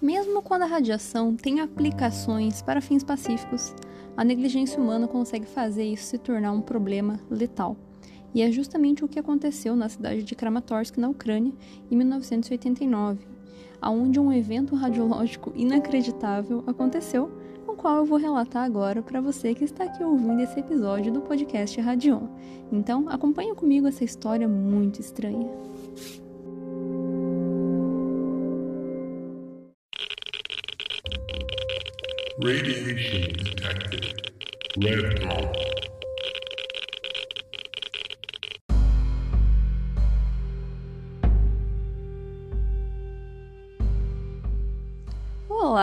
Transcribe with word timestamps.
Mesmo 0.00 0.40
quando 0.42 0.62
a 0.62 0.66
radiação 0.66 1.34
tem 1.34 1.60
aplicações 1.60 2.62
para 2.62 2.80
fins 2.80 3.02
pacíficos, 3.02 3.74
a 4.16 4.24
negligência 4.24 4.80
humana 4.80 5.08
consegue 5.08 5.46
fazer 5.46 5.84
isso 5.84 6.06
se 6.06 6.18
tornar 6.18 6.52
um 6.52 6.60
problema 6.60 7.18
letal. 7.30 7.76
E 8.34 8.42
é 8.42 8.50
justamente 8.50 9.04
o 9.04 9.08
que 9.08 9.18
aconteceu 9.18 9.74
na 9.74 9.88
cidade 9.88 10.22
de 10.22 10.34
Kramatorsk, 10.34 10.96
na 10.98 11.08
Ucrânia, 11.08 11.52
em 11.90 11.96
1989, 11.96 13.26
onde 13.82 14.20
um 14.20 14.32
evento 14.32 14.74
radiológico 14.74 15.52
inacreditável 15.56 16.62
aconteceu, 16.66 17.30
qual 17.86 17.98
eu 17.98 18.04
vou 18.04 18.18
relatar 18.18 18.64
agora 18.64 19.00
para 19.00 19.20
você 19.20 19.54
que 19.54 19.62
está 19.62 19.84
aqui 19.84 20.02
ouvindo 20.02 20.42
esse 20.42 20.58
episódio 20.58 21.12
do 21.12 21.20
podcast 21.20 21.80
Radion. 21.80 22.26
Então, 22.72 23.08
acompanhe 23.08 23.54
comigo 23.54 23.86
essa 23.86 24.02
história 24.02 24.48
muito 24.48 25.00
estranha. 25.00 25.48
Radiation 32.42 33.32
detected. 33.44 34.16
Red. 34.82 35.95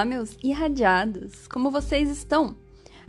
Olá, 0.04 0.10
meus 0.10 0.38
irradiados! 0.44 1.48
Como 1.48 1.72
vocês 1.72 2.10
estão? 2.10 2.58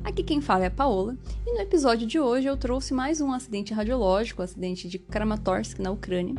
Aqui 0.05 0.23
quem 0.23 0.41
fala 0.41 0.63
é 0.63 0.67
a 0.69 0.71
Paola, 0.71 1.19
e 1.45 1.53
no 1.53 1.59
episódio 1.59 2.07
de 2.07 2.21
hoje 2.21 2.47
eu 2.47 2.57
trouxe 2.57 2.95
mais 2.95 3.21
um 3.21 3.33
acidente 3.33 3.75
radiológico, 3.75 4.41
o 4.41 4.45
acidente 4.45 4.89
de 4.89 5.01
Kramatorsk, 5.01 5.81
na 5.81 5.91
Ucrânia, 5.91 6.37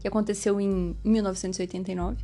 que 0.00 0.08
aconteceu 0.08 0.60
em 0.60 0.96
1989. 1.04 2.16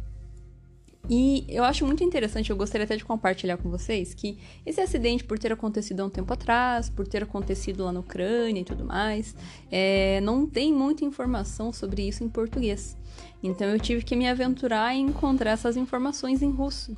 E 1.09 1.45
eu 1.49 1.63
acho 1.63 1.87
muito 1.87 2.03
interessante, 2.03 2.51
eu 2.51 2.57
gostaria 2.57 2.85
até 2.85 2.97
de 2.97 3.05
compartilhar 3.05 3.57
com 3.59 3.71
vocês 3.71 4.13
que 4.13 4.39
esse 4.67 4.81
acidente, 4.81 5.23
por 5.23 5.39
ter 5.39 5.53
acontecido 5.53 6.01
há 6.01 6.07
um 6.07 6.11
tempo 6.11 6.33
atrás, 6.33 6.91
por 6.91 7.07
ter 7.07 7.23
acontecido 7.23 7.85
lá 7.85 7.93
na 7.93 8.01
Ucrânia 8.01 8.61
e 8.61 8.65
tudo 8.65 8.85
mais, 8.85 9.37
é, 9.71 10.21
não 10.23 10.49
tem 10.49 10.73
muita 10.73 11.05
informação 11.05 11.73
sobre 11.73 12.09
isso 12.09 12.25
em 12.25 12.29
português. 12.29 12.97
Então 13.41 13.69
eu 13.69 13.79
tive 13.79 14.03
que 14.03 14.17
me 14.17 14.29
aventurar 14.29 14.97
em 14.97 15.07
encontrar 15.07 15.53
essas 15.53 15.77
informações 15.77 16.43
em 16.43 16.51
russo. 16.51 16.97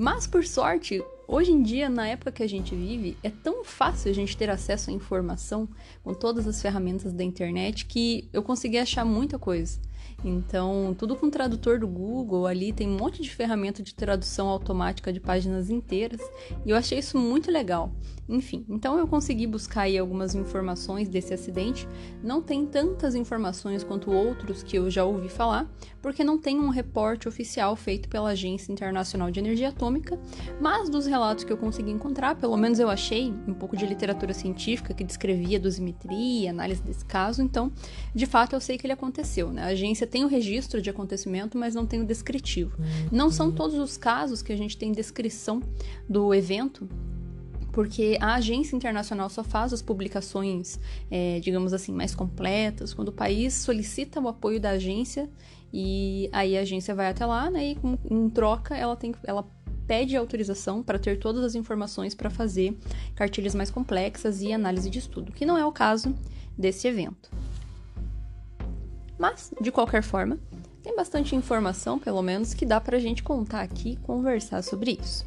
Mas 0.00 0.28
por 0.28 0.44
sorte, 0.44 1.02
hoje 1.26 1.50
em 1.50 1.60
dia, 1.60 1.88
na 1.88 2.06
época 2.06 2.30
que 2.30 2.42
a 2.44 2.48
gente 2.48 2.72
vive, 2.72 3.16
é 3.20 3.30
tão 3.30 3.64
fácil 3.64 4.08
a 4.08 4.14
gente 4.14 4.36
ter 4.36 4.48
acesso 4.48 4.90
à 4.90 4.92
informação 4.92 5.68
com 6.04 6.14
todas 6.14 6.46
as 6.46 6.62
ferramentas 6.62 7.12
da 7.12 7.24
internet 7.24 7.84
que 7.84 8.28
eu 8.32 8.40
consegui 8.40 8.78
achar 8.78 9.04
muita 9.04 9.40
coisa. 9.40 9.80
Então, 10.24 10.94
tudo 10.96 11.16
com 11.16 11.28
tradutor 11.28 11.80
do 11.80 11.88
Google 11.88 12.46
ali, 12.46 12.72
tem 12.72 12.86
um 12.88 12.96
monte 12.96 13.20
de 13.20 13.28
ferramenta 13.28 13.82
de 13.82 13.92
tradução 13.92 14.46
automática 14.48 15.12
de 15.12 15.18
páginas 15.18 15.68
inteiras, 15.68 16.20
e 16.64 16.70
eu 16.70 16.76
achei 16.76 17.00
isso 17.00 17.18
muito 17.18 17.50
legal. 17.50 17.92
Enfim, 18.28 18.64
então 18.68 18.98
eu 18.98 19.08
consegui 19.08 19.46
buscar 19.46 19.82
aí 19.82 19.96
algumas 19.96 20.34
informações 20.34 21.08
desse 21.08 21.32
acidente. 21.32 21.88
Não 22.22 22.42
tem 22.42 22.66
tantas 22.66 23.14
informações 23.14 23.82
quanto 23.82 24.12
outros 24.12 24.62
que 24.62 24.76
eu 24.76 24.90
já 24.90 25.04
ouvi 25.04 25.30
falar, 25.30 25.66
porque 26.02 26.22
não 26.22 26.36
tem 26.36 26.60
um 26.60 26.68
reporte 26.68 27.26
oficial 27.26 27.74
feito 27.74 28.08
pela 28.08 28.30
Agência 28.30 28.70
Internacional 28.70 29.30
de 29.30 29.40
Energia 29.40 29.70
Atômica, 29.70 30.20
mas 30.60 30.90
dos 30.90 31.06
relatos 31.06 31.42
que 31.42 31.52
eu 31.52 31.56
consegui 31.56 31.90
encontrar, 31.90 32.36
pelo 32.36 32.56
menos 32.56 32.78
eu 32.78 32.90
achei 32.90 33.32
um 33.46 33.54
pouco 33.54 33.76
de 33.76 33.86
literatura 33.86 34.34
científica 34.34 34.92
que 34.92 35.04
descrevia 35.04 35.58
dosimetria, 35.58 36.50
análise 36.50 36.82
desse 36.82 37.04
caso, 37.06 37.40
então, 37.40 37.72
de 38.14 38.26
fato 38.26 38.54
eu 38.54 38.60
sei 38.60 38.76
que 38.76 38.84
ele 38.86 38.92
aconteceu, 38.92 39.50
né? 39.50 39.62
A 39.62 39.66
agência 39.68 40.06
tem 40.06 40.24
o 40.24 40.28
registro 40.28 40.82
de 40.82 40.90
acontecimento, 40.90 41.56
mas 41.56 41.74
não 41.74 41.86
tem 41.86 42.02
o 42.02 42.04
descritivo. 42.04 42.76
Não 43.10 43.30
são 43.30 43.50
todos 43.50 43.78
os 43.78 43.96
casos 43.96 44.42
que 44.42 44.52
a 44.52 44.56
gente 44.56 44.76
tem 44.76 44.92
descrição 44.92 45.62
do 46.08 46.34
evento, 46.34 46.88
porque 47.78 48.18
a 48.20 48.34
agência 48.34 48.74
internacional 48.74 49.30
só 49.30 49.44
faz 49.44 49.72
as 49.72 49.80
publicações, 49.80 50.80
é, 51.08 51.38
digamos 51.38 51.72
assim, 51.72 51.92
mais 51.92 52.12
completas, 52.12 52.92
quando 52.92 53.10
o 53.10 53.12
país 53.12 53.54
solicita 53.54 54.20
o 54.20 54.26
apoio 54.26 54.58
da 54.58 54.70
agência 54.70 55.30
e 55.72 56.28
aí 56.32 56.58
a 56.58 56.62
agência 56.62 56.92
vai 56.92 57.08
até 57.08 57.24
lá, 57.24 57.48
né? 57.48 57.68
E 57.68 57.78
em 58.10 58.28
troca 58.30 58.76
ela 58.76 58.96
tem, 58.96 59.14
ela 59.22 59.46
pede 59.86 60.16
autorização 60.16 60.82
para 60.82 60.98
ter 60.98 61.20
todas 61.20 61.44
as 61.44 61.54
informações 61.54 62.16
para 62.16 62.28
fazer 62.28 62.76
cartilhas 63.14 63.54
mais 63.54 63.70
complexas 63.70 64.42
e 64.42 64.52
análise 64.52 64.90
de 64.90 64.98
estudo, 64.98 65.30
que 65.30 65.46
não 65.46 65.56
é 65.56 65.64
o 65.64 65.70
caso 65.70 66.12
desse 66.58 66.88
evento. 66.88 67.30
Mas, 69.16 69.52
de 69.60 69.70
qualquer 69.70 70.02
forma, 70.02 70.36
tem 70.82 70.96
bastante 70.96 71.36
informação, 71.36 71.96
pelo 71.96 72.22
menos, 72.22 72.54
que 72.54 72.66
dá 72.66 72.80
para 72.80 72.96
a 72.96 73.00
gente 73.00 73.22
contar 73.22 73.60
aqui 73.60 73.90
e 73.90 73.96
conversar 73.98 74.62
sobre 74.62 74.98
isso. 75.00 75.24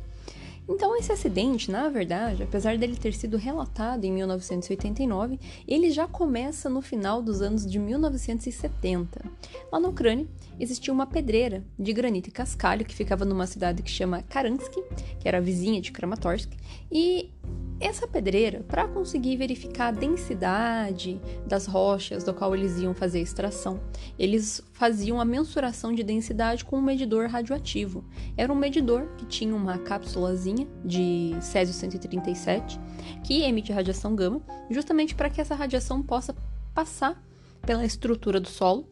Então, 0.74 0.96
esse 0.96 1.12
acidente, 1.12 1.70
na 1.70 1.90
verdade, 1.90 2.44
apesar 2.44 2.78
dele 2.78 2.96
ter 2.96 3.14
sido 3.14 3.36
relatado 3.36 4.06
em 4.06 4.12
1989, 4.14 5.38
ele 5.68 5.92
já 5.92 6.08
começa 6.08 6.70
no 6.70 6.82
final 6.82 7.22
dos 7.22 7.42
anos 7.42 7.70
de 7.70 7.78
1970. 7.78 9.22
Lá 9.70 9.82
na 9.82 9.90
Ucrânia, 9.90 10.26
existia 10.62 10.94
uma 10.94 11.08
pedreira 11.08 11.64
de 11.78 11.92
granito 11.92 12.30
e 12.30 12.32
cascalho 12.32 12.86
que 12.86 12.94
ficava 12.94 13.26
numa 13.26 13.48
cidade 13.48 13.82
que 13.82 13.90
chama 13.90 14.22
Karansky, 14.22 14.80
que 15.20 15.28
era 15.28 15.42
vizinha 15.42 15.82
de 15.82 15.92
Kramatorsk, 15.92 16.52
e 16.92 17.32
essa 17.80 18.08
pedreira, 18.08 18.64
para 18.68 18.88
conseguir 18.88 19.38
verificar 19.38 19.88
a 19.88 19.92
densidade 19.92 21.20
das 21.48 21.66
rochas 21.66 22.24
do 22.24 22.32
qual 22.32 22.56
eles 22.56 22.78
iam 22.78 22.94
fazer 22.94 23.18
a 23.18 23.22
extração, 23.24 23.82
eles 24.20 24.62
faziam 24.72 25.20
a 25.20 25.26
mensuração 25.26 25.92
de 25.92 26.04
densidade 26.04 26.64
com 26.64 26.78
um 26.78 26.82
medidor 26.82 27.28
radioativo. 27.28 28.06
Era 28.38 28.54
um 28.54 28.56
medidor 28.56 29.08
que 29.18 29.26
tinha 29.26 29.56
uma 29.56 29.80
cápsulazinha 29.80 30.68
de 30.86 31.36
césio 31.42 31.74
137 31.74 32.80
que 33.24 33.42
emite 33.42 33.72
radiação 33.72 34.16
gama, 34.16 34.44
justamente 34.70 35.16
para 35.16 35.32
que 35.32 35.42
essa 35.42 35.56
radiação 35.56 36.04
possa 36.04 36.36
passar 36.76 37.20
pela 37.66 37.84
estrutura 37.84 38.40
do 38.40 38.48
solo 38.48 38.88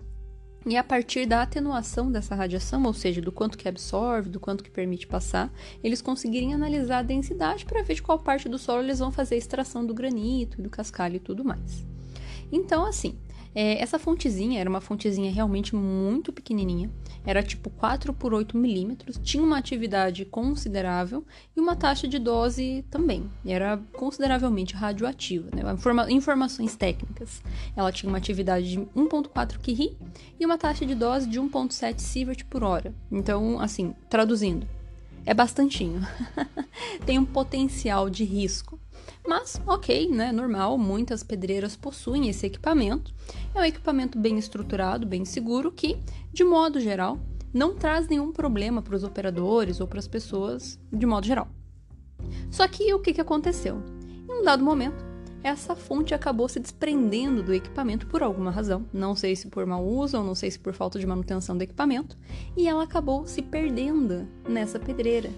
e 0.65 0.75
a 0.75 0.83
partir 0.83 1.25
da 1.25 1.41
atenuação 1.41 2.11
dessa 2.11 2.35
radiação, 2.35 2.83
ou 2.83 2.93
seja, 2.93 3.21
do 3.21 3.31
quanto 3.31 3.57
que 3.57 3.67
absorve, 3.67 4.29
do 4.29 4.39
quanto 4.39 4.63
que 4.63 4.69
permite 4.69 5.07
passar, 5.07 5.51
eles 5.83 6.01
conseguirem 6.01 6.53
analisar 6.53 6.99
a 6.99 7.03
densidade 7.03 7.65
para 7.65 7.81
ver 7.81 7.95
de 7.95 8.01
qual 8.01 8.19
parte 8.19 8.49
do 8.49 8.57
solo 8.57 8.83
eles 8.83 8.99
vão 8.99 9.11
fazer 9.11 9.35
a 9.35 9.37
extração 9.37 9.85
do 9.85 9.93
granito, 9.93 10.61
do 10.61 10.69
cascalho 10.69 11.15
e 11.15 11.19
tudo 11.19 11.45
mais. 11.45 11.85
Então, 12.51 12.85
assim, 12.85 13.17
é, 13.53 13.81
essa 13.81 13.97
fontezinha 13.97 14.59
era 14.59 14.69
uma 14.69 14.81
fontezinha 14.81 15.31
realmente 15.31 15.75
muito 15.75 16.31
pequenininha, 16.31 16.89
era 17.25 17.41
tipo 17.41 17.69
4 17.69 18.13
por 18.13 18.33
8 18.33 18.57
milímetros, 18.57 19.19
tinha 19.23 19.43
uma 19.43 19.57
atividade 19.57 20.25
considerável 20.25 21.25
e 21.55 21.59
uma 21.59 21.75
taxa 21.75 22.07
de 22.07 22.19
dose 22.19 22.85
também, 22.89 23.29
era 23.45 23.77
consideravelmente 23.93 24.75
radioativa. 24.75 25.49
Né? 25.55 25.61
Informa 25.73 26.11
informações 26.11 26.75
técnicas, 26.75 27.41
ela 27.75 27.91
tinha 27.91 28.09
uma 28.09 28.17
atividade 28.17 28.69
de 28.69 28.79
1.4 28.79 29.57
Curie 29.57 29.97
e 30.39 30.45
uma 30.45 30.57
taxa 30.57 30.85
de 30.85 30.95
dose 30.95 31.27
de 31.27 31.39
1.7 31.39 31.99
sievert 31.99 32.45
por 32.45 32.63
hora. 32.63 32.93
Então, 33.11 33.59
assim, 33.59 33.95
traduzindo, 34.09 34.67
é 35.25 35.33
bastantinho. 35.33 36.01
Tem 37.05 37.19
um 37.19 37.25
potencial 37.25 38.09
de 38.09 38.23
risco. 38.23 38.79
Mas, 39.27 39.61
ok, 39.67 40.09
né? 40.09 40.31
Normal, 40.31 40.77
muitas 40.77 41.23
pedreiras 41.23 41.75
possuem 41.75 42.29
esse 42.29 42.45
equipamento. 42.45 43.13
É 43.53 43.59
um 43.59 43.63
equipamento 43.63 44.17
bem 44.17 44.37
estruturado, 44.37 45.05
bem 45.05 45.25
seguro, 45.25 45.71
que, 45.71 45.97
de 46.31 46.43
modo 46.43 46.79
geral, 46.79 47.19
não 47.53 47.75
traz 47.75 48.07
nenhum 48.07 48.31
problema 48.31 48.81
para 48.81 48.95
os 48.95 49.03
operadores 49.03 49.79
ou 49.79 49.87
para 49.87 49.99
as 49.99 50.07
pessoas, 50.07 50.79
de 50.91 51.05
modo 51.05 51.25
geral. 51.25 51.47
Só 52.51 52.67
que 52.67 52.93
o 52.93 52.99
que, 52.99 53.13
que 53.13 53.21
aconteceu? 53.21 53.81
Em 54.27 54.41
um 54.41 54.43
dado 54.43 54.63
momento, 54.63 55.09
essa 55.41 55.75
fonte 55.75 56.13
acabou 56.13 56.49
se 56.49 56.59
desprendendo 56.59 57.41
do 57.41 57.53
equipamento 57.53 58.07
por 58.07 58.21
alguma 58.21 58.51
razão, 58.51 58.85
não 58.91 59.15
sei 59.15 59.35
se 59.35 59.47
por 59.47 59.65
mau 59.65 59.85
uso 59.85 60.17
ou 60.17 60.23
não 60.23 60.35
sei 60.35 60.51
se 60.51 60.59
por 60.59 60.73
falta 60.73 60.99
de 60.99 61.07
manutenção 61.07 61.57
do 61.57 61.63
equipamento, 61.63 62.17
e 62.57 62.67
ela 62.67 62.83
acabou 62.83 63.25
se 63.25 63.41
perdendo 63.41 64.27
nessa 64.47 64.77
pedreira, 64.77 65.29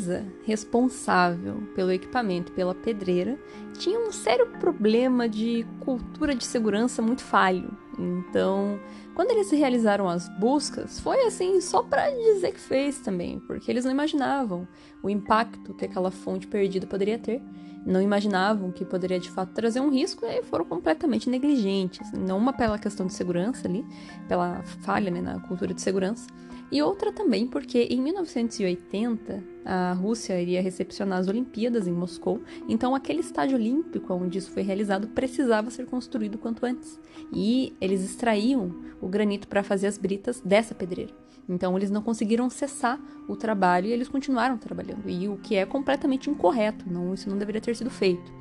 empresa 0.00 0.24
responsável 0.44 1.62
pelo 1.74 1.92
equipamento, 1.92 2.52
pela 2.52 2.74
pedreira, 2.74 3.38
tinha 3.78 3.98
um 3.98 4.10
sério 4.10 4.46
problema 4.58 5.28
de 5.28 5.66
cultura 5.80 6.34
de 6.34 6.44
segurança 6.44 7.02
muito 7.02 7.22
falho. 7.22 7.70
Então, 7.98 8.80
quando 9.14 9.30
eles 9.30 9.50
realizaram 9.50 10.08
as 10.08 10.28
buscas, 10.38 10.98
foi 11.00 11.24
assim 11.26 11.60
só 11.60 11.82
para 11.82 12.10
dizer 12.10 12.52
que 12.52 12.60
fez 12.60 12.98
também, 13.00 13.38
porque 13.40 13.70
eles 13.70 13.84
não 13.84 13.92
imaginavam 13.92 14.66
o 15.02 15.10
impacto 15.10 15.74
que 15.74 15.84
aquela 15.84 16.10
fonte 16.10 16.46
perdida 16.46 16.86
poderia 16.86 17.18
ter 17.18 17.42
não 17.84 18.00
imaginavam 18.00 18.70
que 18.70 18.84
poderia 18.84 19.18
de 19.18 19.30
fato 19.30 19.52
trazer 19.52 19.80
um 19.80 19.90
risco 19.90 20.24
e 20.26 20.42
foram 20.42 20.64
completamente 20.64 21.28
negligentes. 21.30 22.12
Não 22.12 22.38
uma 22.38 22.52
pela 22.52 22.78
questão 22.78 23.06
de 23.06 23.14
segurança 23.14 23.66
ali, 23.66 23.84
pela 24.28 24.62
falha 24.82 25.10
né, 25.10 25.20
na 25.20 25.40
cultura 25.40 25.72
de 25.72 25.80
segurança, 25.80 26.26
e 26.70 26.80
outra 26.82 27.12
também 27.12 27.46
porque 27.46 27.88
em 27.90 28.00
1980 28.00 29.42
a 29.64 29.92
Rússia 29.92 30.40
iria 30.40 30.62
recepcionar 30.62 31.18
as 31.18 31.26
Olimpíadas 31.26 31.86
em 31.86 31.92
Moscou, 31.92 32.40
então 32.68 32.94
aquele 32.94 33.20
estádio 33.20 33.56
olímpico 33.56 34.14
onde 34.14 34.38
isso 34.38 34.52
foi 34.52 34.62
realizado 34.62 35.08
precisava 35.08 35.70
ser 35.70 35.86
construído 35.86 36.38
quanto 36.38 36.64
antes. 36.64 37.00
E 37.32 37.74
eles 37.80 38.04
extraíam 38.04 38.72
o 39.00 39.08
granito 39.08 39.48
para 39.48 39.62
fazer 39.62 39.88
as 39.88 39.98
britas 39.98 40.40
dessa 40.40 40.74
pedreira. 40.74 41.12
Então 41.50 41.76
eles 41.76 41.90
não 41.90 42.00
conseguiram 42.00 42.48
cessar 42.48 42.98
o 43.28 43.36
trabalho 43.36 43.86
e 43.86 43.92
eles 43.92 44.08
continuaram 44.08 44.56
trabalhando. 44.56 45.08
E 45.08 45.28
o 45.28 45.36
que 45.36 45.56
é 45.56 45.66
completamente 45.66 46.30
incorreto, 46.30 46.90
não, 46.90 47.12
isso 47.12 47.28
não 47.28 47.36
deveria 47.36 47.60
ter 47.60 47.74
sido 47.74 47.90
feito. 47.90 48.32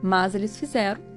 Mas 0.00 0.34
eles 0.34 0.56
fizeram 0.56 1.13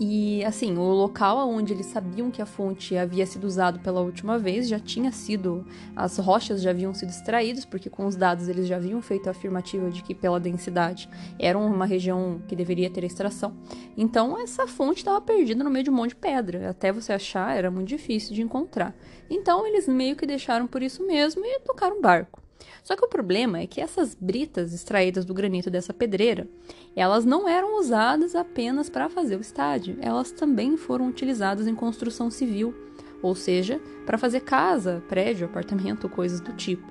e 0.00 0.44
assim, 0.44 0.76
o 0.76 0.82
local 0.82 1.48
onde 1.48 1.72
eles 1.72 1.86
sabiam 1.86 2.30
que 2.30 2.42
a 2.42 2.46
fonte 2.46 2.96
havia 2.96 3.26
sido 3.26 3.44
usado 3.44 3.78
pela 3.80 4.00
última 4.00 4.38
vez 4.38 4.68
já 4.68 4.78
tinha 4.78 5.12
sido. 5.12 5.64
As 5.94 6.18
rochas 6.18 6.62
já 6.62 6.70
haviam 6.70 6.94
sido 6.94 7.10
extraídas, 7.10 7.64
porque 7.64 7.90
com 7.90 8.06
os 8.06 8.16
dados 8.16 8.48
eles 8.48 8.66
já 8.66 8.76
haviam 8.76 9.00
feito 9.02 9.28
a 9.28 9.30
afirmativa 9.30 9.90
de 9.90 10.02
que, 10.02 10.14
pela 10.14 10.40
densidade, 10.40 11.08
era 11.38 11.58
uma 11.58 11.86
região 11.86 12.42
que 12.48 12.56
deveria 12.56 12.90
ter 12.90 13.04
extração. 13.04 13.54
Então, 13.96 14.38
essa 14.40 14.66
fonte 14.66 14.98
estava 14.98 15.20
perdida 15.20 15.62
no 15.62 15.70
meio 15.70 15.84
de 15.84 15.90
um 15.90 15.94
monte 15.94 16.10
de 16.10 16.16
pedra. 16.16 16.70
Até 16.70 16.90
você 16.90 17.12
achar, 17.12 17.56
era 17.56 17.70
muito 17.70 17.88
difícil 17.88 18.34
de 18.34 18.42
encontrar. 18.42 18.94
Então, 19.30 19.66
eles 19.66 19.86
meio 19.86 20.16
que 20.16 20.26
deixaram 20.26 20.66
por 20.66 20.82
isso 20.82 21.06
mesmo 21.06 21.44
e 21.44 21.60
tocaram 21.60 22.00
barco. 22.00 22.41
Só 22.82 22.96
que 22.96 23.04
o 23.04 23.08
problema 23.08 23.58
é 23.58 23.66
que 23.66 23.80
essas 23.80 24.14
britas 24.14 24.72
extraídas 24.72 25.24
do 25.24 25.34
granito 25.34 25.70
dessa 25.70 25.94
pedreira, 25.94 26.48
elas 26.96 27.24
não 27.24 27.48
eram 27.48 27.78
usadas 27.78 28.34
apenas 28.34 28.88
para 28.88 29.08
fazer 29.08 29.36
o 29.36 29.40
estádio, 29.40 29.96
elas 30.00 30.32
também 30.32 30.76
foram 30.76 31.08
utilizadas 31.08 31.66
em 31.66 31.74
construção 31.74 32.30
civil, 32.30 32.74
ou 33.22 33.34
seja, 33.34 33.80
para 34.04 34.18
fazer 34.18 34.40
casa, 34.40 35.02
prédio, 35.08 35.46
apartamento, 35.46 36.08
coisas 36.08 36.40
do 36.40 36.52
tipo. 36.52 36.86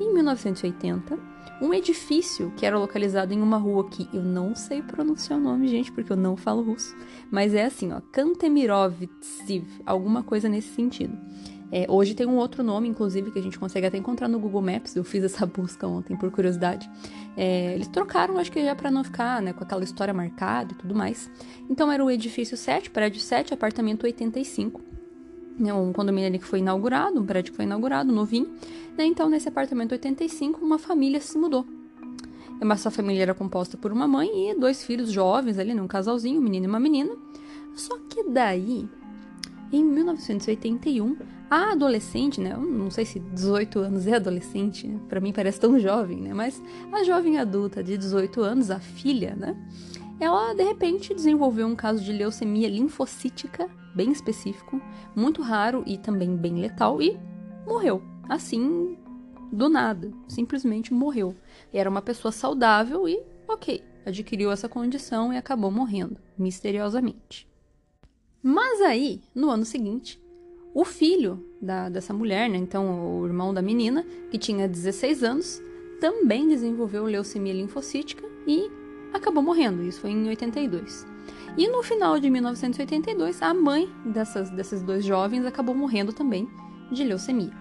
Em 0.00 0.12
1980, 0.12 1.34
um 1.60 1.72
edifício 1.72 2.52
que 2.56 2.66
era 2.66 2.78
localizado 2.78 3.32
em 3.32 3.40
uma 3.40 3.56
rua 3.56 3.88
que 3.88 4.08
eu 4.12 4.22
não 4.22 4.54
sei 4.54 4.82
pronunciar 4.82 5.38
o 5.38 5.42
nome, 5.42 5.68
gente, 5.68 5.92
porque 5.92 6.12
eu 6.12 6.16
não 6.16 6.36
falo 6.36 6.62
russo, 6.62 6.96
mas 7.30 7.54
é 7.54 7.64
assim, 7.64 7.92
ó, 7.92 8.00
Kantemirovtsiv, 8.12 9.64
alguma 9.86 10.22
coisa 10.22 10.48
nesse 10.48 10.74
sentido. 10.74 11.16
É, 11.72 11.86
hoje 11.88 12.14
tem 12.14 12.26
um 12.26 12.36
outro 12.36 12.62
nome, 12.62 12.88
inclusive, 12.88 13.30
que 13.30 13.38
a 13.38 13.42
gente 13.42 13.58
consegue 13.58 13.86
até 13.86 13.98
encontrar 13.98 14.28
no 14.28 14.38
Google 14.38 14.62
Maps. 14.62 14.94
Eu 14.94 15.04
fiz 15.04 15.24
essa 15.24 15.44
busca 15.46 15.86
ontem 15.86 16.16
por 16.16 16.30
curiosidade. 16.30 16.88
É, 17.36 17.74
eles 17.74 17.88
trocaram, 17.88 18.38
acho 18.38 18.52
que 18.52 18.62
já 18.64 18.74
para 18.74 18.90
não 18.90 19.02
ficar 19.02 19.42
né, 19.42 19.52
com 19.52 19.64
aquela 19.64 19.82
história 19.82 20.14
marcada 20.14 20.72
e 20.72 20.76
tudo 20.76 20.94
mais. 20.94 21.30
Então 21.68 21.90
era 21.90 22.04
o 22.04 22.10
edifício 22.10 22.56
7, 22.56 22.90
prédio 22.90 23.20
7, 23.20 23.54
apartamento 23.54 24.04
85. 24.04 24.80
Né, 25.58 25.72
um 25.72 25.92
condomínio 25.92 26.28
ali 26.28 26.38
que 26.38 26.46
foi 26.46 26.58
inaugurado, 26.58 27.20
um 27.20 27.26
prédio 27.26 27.52
que 27.52 27.56
foi 27.56 27.64
inaugurado, 27.64 28.12
novinho. 28.12 28.50
Né, 28.96 29.04
então, 29.04 29.28
nesse 29.28 29.48
apartamento 29.48 29.92
85, 29.92 30.64
uma 30.64 30.78
família 30.78 31.20
se 31.20 31.36
mudou. 31.38 31.66
Essa 32.72 32.90
família 32.90 33.22
era 33.22 33.34
composta 33.34 33.76
por 33.76 33.92
uma 33.92 34.06
mãe 34.06 34.50
e 34.50 34.54
dois 34.54 34.82
filhos 34.84 35.10
jovens 35.10 35.58
ali, 35.58 35.74
né, 35.74 35.82
um 35.82 35.88
casalzinho, 35.88 36.40
um 36.40 36.42
menino 36.42 36.66
e 36.66 36.68
uma 36.68 36.80
menina. 36.80 37.14
Só 37.74 37.98
que 38.08 38.24
daí, 38.24 38.88
em 39.72 39.84
1981, 39.84 41.16
a 41.54 41.72
adolescente, 41.72 42.40
né? 42.40 42.52
Eu 42.52 42.60
não 42.60 42.90
sei 42.90 43.04
se 43.04 43.20
18 43.20 43.78
anos 43.78 44.06
é 44.06 44.16
adolescente, 44.16 44.88
né? 44.88 45.00
para 45.08 45.20
mim 45.20 45.32
parece 45.32 45.60
tão 45.60 45.78
jovem, 45.78 46.20
né? 46.20 46.34
Mas 46.34 46.60
a 46.92 47.04
jovem 47.04 47.38
adulta 47.38 47.82
de 47.82 47.96
18 47.96 48.40
anos, 48.42 48.70
a 48.70 48.80
filha, 48.80 49.36
né? 49.36 49.56
Ela 50.18 50.52
de 50.52 50.64
repente 50.64 51.14
desenvolveu 51.14 51.66
um 51.68 51.76
caso 51.76 52.02
de 52.02 52.12
leucemia 52.12 52.68
linfocítica 52.68 53.70
bem 53.94 54.10
específico, 54.10 54.80
muito 55.14 55.42
raro 55.42 55.84
e 55.86 55.96
também 55.96 56.36
bem 56.36 56.56
letal 56.56 57.00
e 57.00 57.16
morreu. 57.64 58.02
Assim, 58.28 58.98
do 59.52 59.68
nada, 59.68 60.10
simplesmente 60.26 60.92
morreu. 60.92 61.36
Era 61.72 61.88
uma 61.88 62.02
pessoa 62.02 62.32
saudável 62.32 63.08
e, 63.08 63.22
ok, 63.46 63.80
adquiriu 64.04 64.50
essa 64.50 64.68
condição 64.68 65.32
e 65.32 65.36
acabou 65.36 65.70
morrendo, 65.70 66.16
misteriosamente. 66.36 67.46
Mas 68.42 68.80
aí, 68.80 69.22
no 69.32 69.50
ano 69.50 69.64
seguinte, 69.64 70.20
o 70.74 70.84
filho 70.84 71.40
da, 71.62 71.88
dessa 71.88 72.12
mulher, 72.12 72.50
né, 72.50 72.58
então 72.58 73.20
o 73.20 73.26
irmão 73.26 73.54
da 73.54 73.62
menina, 73.62 74.04
que 74.28 74.36
tinha 74.36 74.66
16 74.66 75.22
anos, 75.22 75.62
também 76.00 76.48
desenvolveu 76.48 77.04
leucemia 77.04 77.54
linfocítica 77.54 78.26
e 78.44 78.68
acabou 79.12 79.42
morrendo. 79.42 79.84
Isso 79.84 80.00
foi 80.00 80.10
em 80.10 80.28
82. 80.28 81.06
E 81.56 81.68
no 81.68 81.82
final 81.84 82.18
de 82.18 82.28
1982, 82.28 83.40
a 83.40 83.54
mãe 83.54 83.88
dessas, 84.04 84.50
desses 84.50 84.82
dois 84.82 85.04
jovens 85.04 85.46
acabou 85.46 85.74
morrendo 85.74 86.12
também 86.12 86.48
de 86.90 87.04
leucemia. 87.04 87.52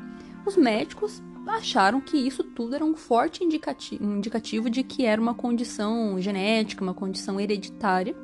Os 0.44 0.58
médicos 0.58 1.22
acharam 1.46 2.02
que 2.02 2.18
isso 2.18 2.44
tudo 2.44 2.76
era 2.76 2.84
um 2.84 2.96
forte 2.96 3.44
indicativo, 3.44 4.04
indicativo 4.04 4.70
de 4.70 4.82
que 4.82 5.06
era 5.06 5.22
uma 5.22 5.36
condição 5.36 6.20
genética, 6.20 6.84
uma 6.84 6.94
condição 6.94 7.40
hereditária 7.40 8.16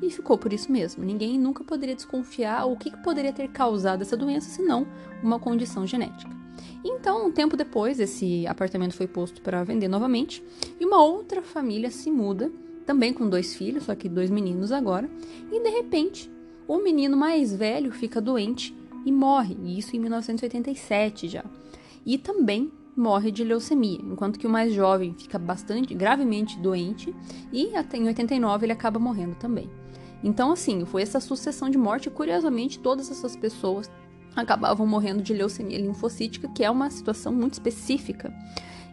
e 0.00 0.10
ficou 0.10 0.38
por 0.38 0.52
isso 0.52 0.70
mesmo. 0.70 1.04
Ninguém 1.04 1.38
nunca 1.38 1.64
poderia 1.64 1.94
desconfiar 1.94 2.66
o 2.66 2.76
que 2.76 2.96
poderia 3.02 3.32
ter 3.32 3.48
causado 3.48 4.02
essa 4.02 4.16
doença 4.16 4.48
senão 4.50 4.86
uma 5.22 5.38
condição 5.38 5.86
genética. 5.86 6.30
Então, 6.84 7.26
um 7.26 7.32
tempo 7.32 7.56
depois, 7.56 8.00
esse 8.00 8.46
apartamento 8.46 8.94
foi 8.94 9.06
posto 9.06 9.42
para 9.42 9.64
vender 9.64 9.88
novamente 9.88 10.42
e 10.78 10.84
uma 10.84 11.02
outra 11.02 11.42
família 11.42 11.90
se 11.90 12.10
muda, 12.10 12.50
também 12.86 13.12
com 13.12 13.28
dois 13.28 13.54
filhos, 13.54 13.84
só 13.84 13.94
que 13.94 14.08
dois 14.08 14.30
meninos 14.30 14.72
agora, 14.72 15.10
e 15.52 15.60
de 15.60 15.68
repente 15.68 16.30
o 16.66 16.78
menino 16.78 17.16
mais 17.16 17.54
velho 17.54 17.92
fica 17.92 18.20
doente 18.20 18.74
e 19.04 19.12
morre, 19.12 19.56
e 19.62 19.78
isso 19.78 19.94
em 19.96 20.00
1987 20.00 21.28
já. 21.28 21.44
E 22.04 22.16
também 22.16 22.72
morre 22.96 23.30
de 23.30 23.44
leucemia, 23.44 24.00
enquanto 24.02 24.38
que 24.38 24.46
o 24.46 24.50
mais 24.50 24.72
jovem 24.72 25.14
fica 25.16 25.38
bastante 25.38 25.94
gravemente 25.94 26.58
doente 26.58 27.14
e 27.52 27.76
até 27.76 27.96
em 27.96 28.06
89 28.06 28.66
ele 28.66 28.72
acaba 28.72 28.98
morrendo 28.98 29.36
também. 29.36 29.70
Então, 30.22 30.52
assim, 30.52 30.84
foi 30.84 31.02
essa 31.02 31.20
sucessão 31.20 31.70
de 31.70 31.78
morte. 31.78 32.10
Curiosamente, 32.10 32.78
todas 32.78 33.10
essas 33.10 33.36
pessoas 33.36 33.90
acabavam 34.34 34.86
morrendo 34.86 35.22
de 35.22 35.32
leucemia 35.32 35.78
linfocítica, 35.78 36.48
que 36.48 36.64
é 36.64 36.70
uma 36.70 36.90
situação 36.90 37.32
muito 37.32 37.54
específica. 37.54 38.32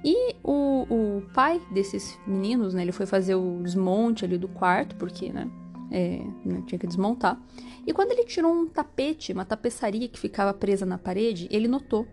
E 0.04 0.36
o, 0.44 0.86
o 0.90 1.24
pai 1.34 1.60
desses 1.72 2.18
meninos, 2.28 2.74
né, 2.74 2.84
ele 2.84 2.92
foi 2.92 3.06
fazer 3.06 3.36
o 3.36 3.62
desmonte 3.64 4.24
ali 4.24 4.38
do 4.38 4.48
quarto, 4.48 4.96
porque, 4.96 5.32
né, 5.32 5.50
é, 5.92 6.22
né, 6.46 6.64
tinha 6.68 6.78
que 6.78 6.86
desmontar. 6.86 7.42
E 7.88 7.94
quando 7.94 8.12
ele 8.12 8.24
tirou 8.24 8.52
um 8.52 8.68
tapete, 8.68 9.34
uma 9.34 9.46
tapeçaria 9.46 10.08
que 10.08 10.20
ficava 10.20 10.54
presa 10.54 10.86
na 10.86 10.98
parede, 10.98 11.48
ele 11.50 11.68
notou 11.68 12.08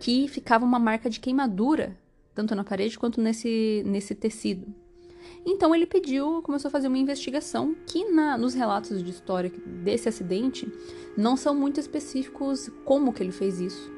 que 0.00 0.28
ficava 0.28 0.64
uma 0.64 0.78
marca 0.78 1.10
de 1.10 1.20
queimadura, 1.20 1.98
tanto 2.34 2.54
na 2.54 2.64
parede 2.64 2.98
quanto 2.98 3.20
nesse, 3.20 3.82
nesse 3.84 4.14
tecido. 4.14 4.66
Então 5.50 5.74
ele 5.74 5.86
pediu, 5.86 6.42
começou 6.42 6.68
a 6.68 6.70
fazer 6.70 6.88
uma 6.88 6.98
investigação 6.98 7.74
que 7.86 8.04
na, 8.10 8.36
nos 8.36 8.52
relatos 8.52 9.02
de 9.02 9.10
história 9.10 9.50
desse 9.64 10.06
acidente 10.06 10.70
não 11.16 11.38
são 11.38 11.54
muito 11.54 11.80
específicos 11.80 12.70
como 12.84 13.14
que 13.14 13.22
ele 13.22 13.32
fez 13.32 13.58
isso. 13.58 13.90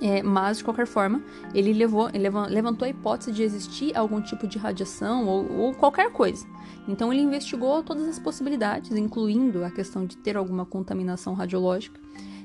É, 0.00 0.22
mas 0.22 0.58
de 0.58 0.64
qualquer 0.64 0.86
forma, 0.86 1.24
ele, 1.52 1.72
levou, 1.72 2.08
ele 2.14 2.30
levantou 2.48 2.86
a 2.86 2.88
hipótese 2.88 3.32
de 3.32 3.42
existir 3.42 3.96
algum 3.96 4.20
tipo 4.20 4.46
de 4.46 4.58
radiação 4.58 5.26
ou, 5.26 5.52
ou 5.58 5.74
qualquer 5.74 6.12
coisa. 6.12 6.46
Então 6.86 7.12
ele 7.12 7.20
investigou 7.20 7.82
todas 7.82 8.06
as 8.06 8.20
possibilidades, 8.20 8.92
incluindo 8.92 9.64
a 9.64 9.72
questão 9.72 10.06
de 10.06 10.16
ter 10.18 10.36
alguma 10.36 10.64
contaminação 10.64 11.34
radiológica. 11.34 12.00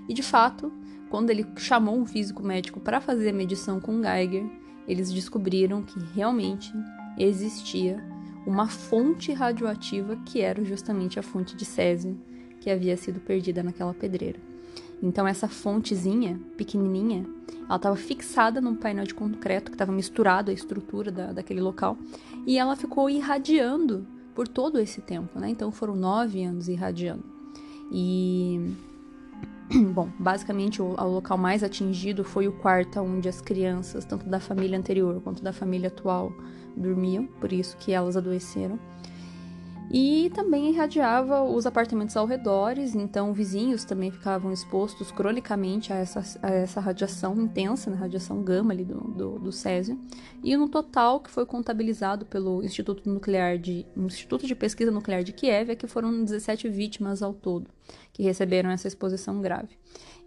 E 0.10 0.15
de 0.15 0.24
fato, 0.24 0.74
quando 1.12 1.29
ele 1.29 1.46
chamou 1.58 1.96
um 1.96 2.08
físico 2.08 2.41
médico 2.41 2.79
para 2.79 3.00
fazer 3.00 3.29
a 3.29 3.34
medição 3.34 3.79
com 3.79 4.01
Geiger, 4.01 4.50
eles 4.88 5.13
descobriram 5.13 5.84
que 5.84 6.00
realmente 6.15 6.74
existia 7.20 8.14
uma 8.45 8.67
fonte 8.67 9.33
radioativa 9.33 10.15
que 10.25 10.41
era 10.41 10.63
justamente 10.63 11.19
a 11.19 11.23
fonte 11.23 11.55
de 11.55 11.65
césio 11.65 12.17
que 12.61 12.69
havia 12.69 12.95
sido 12.97 13.19
perdida 13.19 13.63
naquela 13.63 13.93
pedreira. 13.93 14.39
Então 15.01 15.27
essa 15.27 15.47
fontezinha 15.47 16.39
pequenininha, 16.57 17.25
ela 17.67 17.75
estava 17.75 17.95
fixada 17.95 18.61
num 18.61 18.75
painel 18.75 19.05
de 19.05 19.13
concreto 19.13 19.71
que 19.71 19.75
estava 19.75 19.91
misturado 19.91 20.51
à 20.51 20.53
estrutura 20.53 21.11
da, 21.11 21.31
daquele 21.31 21.61
local 21.61 21.97
e 22.45 22.57
ela 22.57 22.75
ficou 22.75 23.09
irradiando 23.09 24.07
por 24.33 24.47
todo 24.47 24.79
esse 24.79 25.01
tempo, 25.01 25.39
né? 25.39 25.49
Então 25.49 25.71
foram 25.71 25.95
nove 25.95 26.43
anos 26.43 26.67
irradiando. 26.67 27.23
E 27.91 28.75
Bom, 29.93 30.09
basicamente 30.19 30.81
o, 30.81 30.95
o, 30.95 31.09
local 31.09 31.37
mais 31.37 31.63
atingido 31.63 32.23
foi 32.23 32.47
o 32.47 32.51
quarto 32.51 32.99
onde 32.99 33.27
as 33.27 33.41
crianças, 33.41 34.05
tanto 34.05 34.27
da 34.29 34.39
família 34.39 34.77
anterior 34.77 35.19
quanto 35.21 35.43
da 35.43 35.51
família 35.51 35.87
atual, 35.87 36.31
dormiam, 36.75 37.25
por 37.39 37.51
isso 37.51 37.77
que 37.77 37.91
elas 37.91 38.17
adoeceram. 38.17 38.79
E 39.92 40.32
também 40.34 40.70
irradiava 40.70 41.44
os 41.44 41.65
apartamentos 41.65 42.18
ao 42.18 42.25
redor, 42.25 42.77
então 42.77 43.34
vizinhos 43.34 43.86
também 43.86 44.12
ficavam 44.12 44.51
expostos 44.51 45.12
cronicamente 45.12 45.94
a 45.94 45.98
essa, 45.98 46.39
a 46.42 46.50
essa 46.50 46.80
radiação 46.80 47.39
intensa, 47.39 47.89
né, 47.89 47.96
radiação 47.96 48.44
gama 48.44 48.74
ali 48.74 48.84
do, 48.84 49.00
do, 49.00 49.39
do 49.39 49.51
césio. 49.51 50.00
E 50.44 50.56
no 50.58 50.68
total 50.68 51.20
que 51.20 51.30
foi 51.30 51.46
contabilizado 51.46 52.25
pelo 52.25 52.63
Instituto 52.63 53.10
Nuclear 53.10 53.58
de 53.58 53.86
Instituto 53.96 54.48
de 54.48 54.56
Pesquisa 54.56 54.92
Nuclear 54.92 55.24
de 55.24 55.34
Kiev, 55.34 55.72
é 55.72 55.75
que 55.75 55.88
foram 55.88 56.24
17 56.24 56.68
vítimas 56.70 57.22
ao 57.22 57.34
todo 57.34 57.70
que 58.12 58.24
receberam 58.24 58.70
essa 58.70 58.88
exposição 58.88 59.42
grave. 59.42 59.77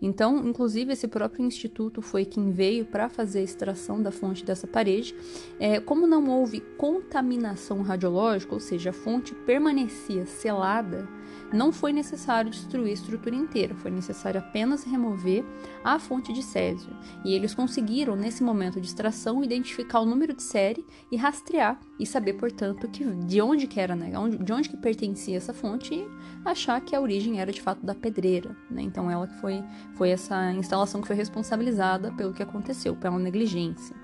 Então, 0.00 0.46
inclusive, 0.46 0.92
esse 0.92 1.08
próprio 1.08 1.44
instituto 1.44 2.00
foi 2.00 2.24
quem 2.24 2.52
veio 2.52 2.84
para 2.84 3.08
fazer 3.08 3.40
a 3.40 3.42
extração 3.42 4.00
da 4.00 4.12
fonte 4.12 4.44
dessa 4.44 4.66
parede. 4.66 5.14
É, 5.58 5.80
como 5.80 6.06
não 6.06 6.28
houve 6.28 6.60
contaminação 6.76 7.82
radiológica, 7.82 8.54
ou 8.54 8.60
seja, 8.60 8.90
a 8.90 8.92
fonte 8.92 9.34
permanecia 9.48 10.26
selada, 10.26 11.08
não 11.50 11.72
foi 11.72 11.90
necessário 11.90 12.50
destruir 12.50 12.90
a 12.90 12.92
estrutura 12.92 13.34
inteira, 13.34 13.74
foi 13.74 13.90
necessário 13.90 14.40
apenas 14.40 14.84
remover 14.84 15.42
a 15.82 15.98
fonte 15.98 16.34
de 16.34 16.42
césio. 16.42 16.94
E 17.24 17.32
eles 17.32 17.54
conseguiram, 17.54 18.14
nesse 18.14 18.42
momento 18.42 18.78
de 18.78 18.86
extração, 18.86 19.42
identificar 19.42 20.00
o 20.00 20.04
número 20.04 20.34
de 20.34 20.42
série 20.42 20.84
e 21.10 21.16
rastrear 21.16 21.80
e 21.98 22.04
saber, 22.04 22.34
portanto, 22.34 22.86
que, 22.88 23.02
de 23.02 23.40
onde 23.40 23.66
que 23.66 23.80
era, 23.80 23.96
né? 23.96 24.12
de 24.38 24.52
onde 24.52 24.68
que 24.68 24.76
pertencia 24.76 25.38
essa 25.38 25.54
fonte 25.54 25.94
e 25.94 26.06
achar 26.44 26.78
que 26.82 26.94
a 26.94 27.00
origem 27.00 27.40
era 27.40 27.50
de 27.50 27.62
fato 27.62 27.86
da 27.86 27.94
pedreira. 27.94 28.54
Né? 28.70 28.82
Então 28.82 29.10
ela 29.10 29.26
que 29.26 29.40
foi, 29.40 29.64
foi 29.94 30.10
essa 30.10 30.52
instalação 30.52 31.00
que 31.00 31.06
foi 31.06 31.16
responsabilizada 31.16 32.12
pelo 32.12 32.34
que 32.34 32.42
aconteceu, 32.42 32.94
pela 32.94 33.18
negligência. 33.18 33.96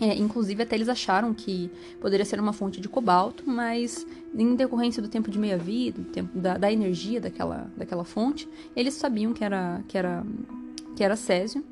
É, 0.00 0.14
inclusive, 0.14 0.62
até 0.62 0.76
eles 0.76 0.88
acharam 0.88 1.32
que 1.32 1.70
poderia 2.00 2.24
ser 2.24 2.38
uma 2.38 2.52
fonte 2.52 2.80
de 2.80 2.88
cobalto, 2.88 3.44
mas 3.46 4.06
em 4.34 4.54
decorrência 4.54 5.02
do 5.02 5.08
tempo 5.08 5.30
de 5.30 5.38
meia-vida, 5.38 6.02
da, 6.34 6.58
da, 6.58 6.72
energia 6.72 7.18
daquela, 7.18 7.70
daquela 7.74 8.04
fonte, 8.04 8.46
eles 8.74 8.92
sabiam 8.94 9.32
que 9.32 9.42
era, 9.42 9.82
que, 9.88 9.96
era, 9.96 10.22
que 10.94 11.02
era 11.02 11.16
césio. 11.16 11.64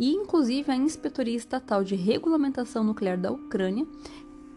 E, 0.00 0.12
inclusive, 0.12 0.72
a 0.72 0.74
Inspetoria 0.74 1.36
Estatal 1.36 1.84
de 1.84 1.94
Regulamentação 1.94 2.82
Nuclear 2.82 3.18
da 3.18 3.30
Ucrânia 3.30 3.86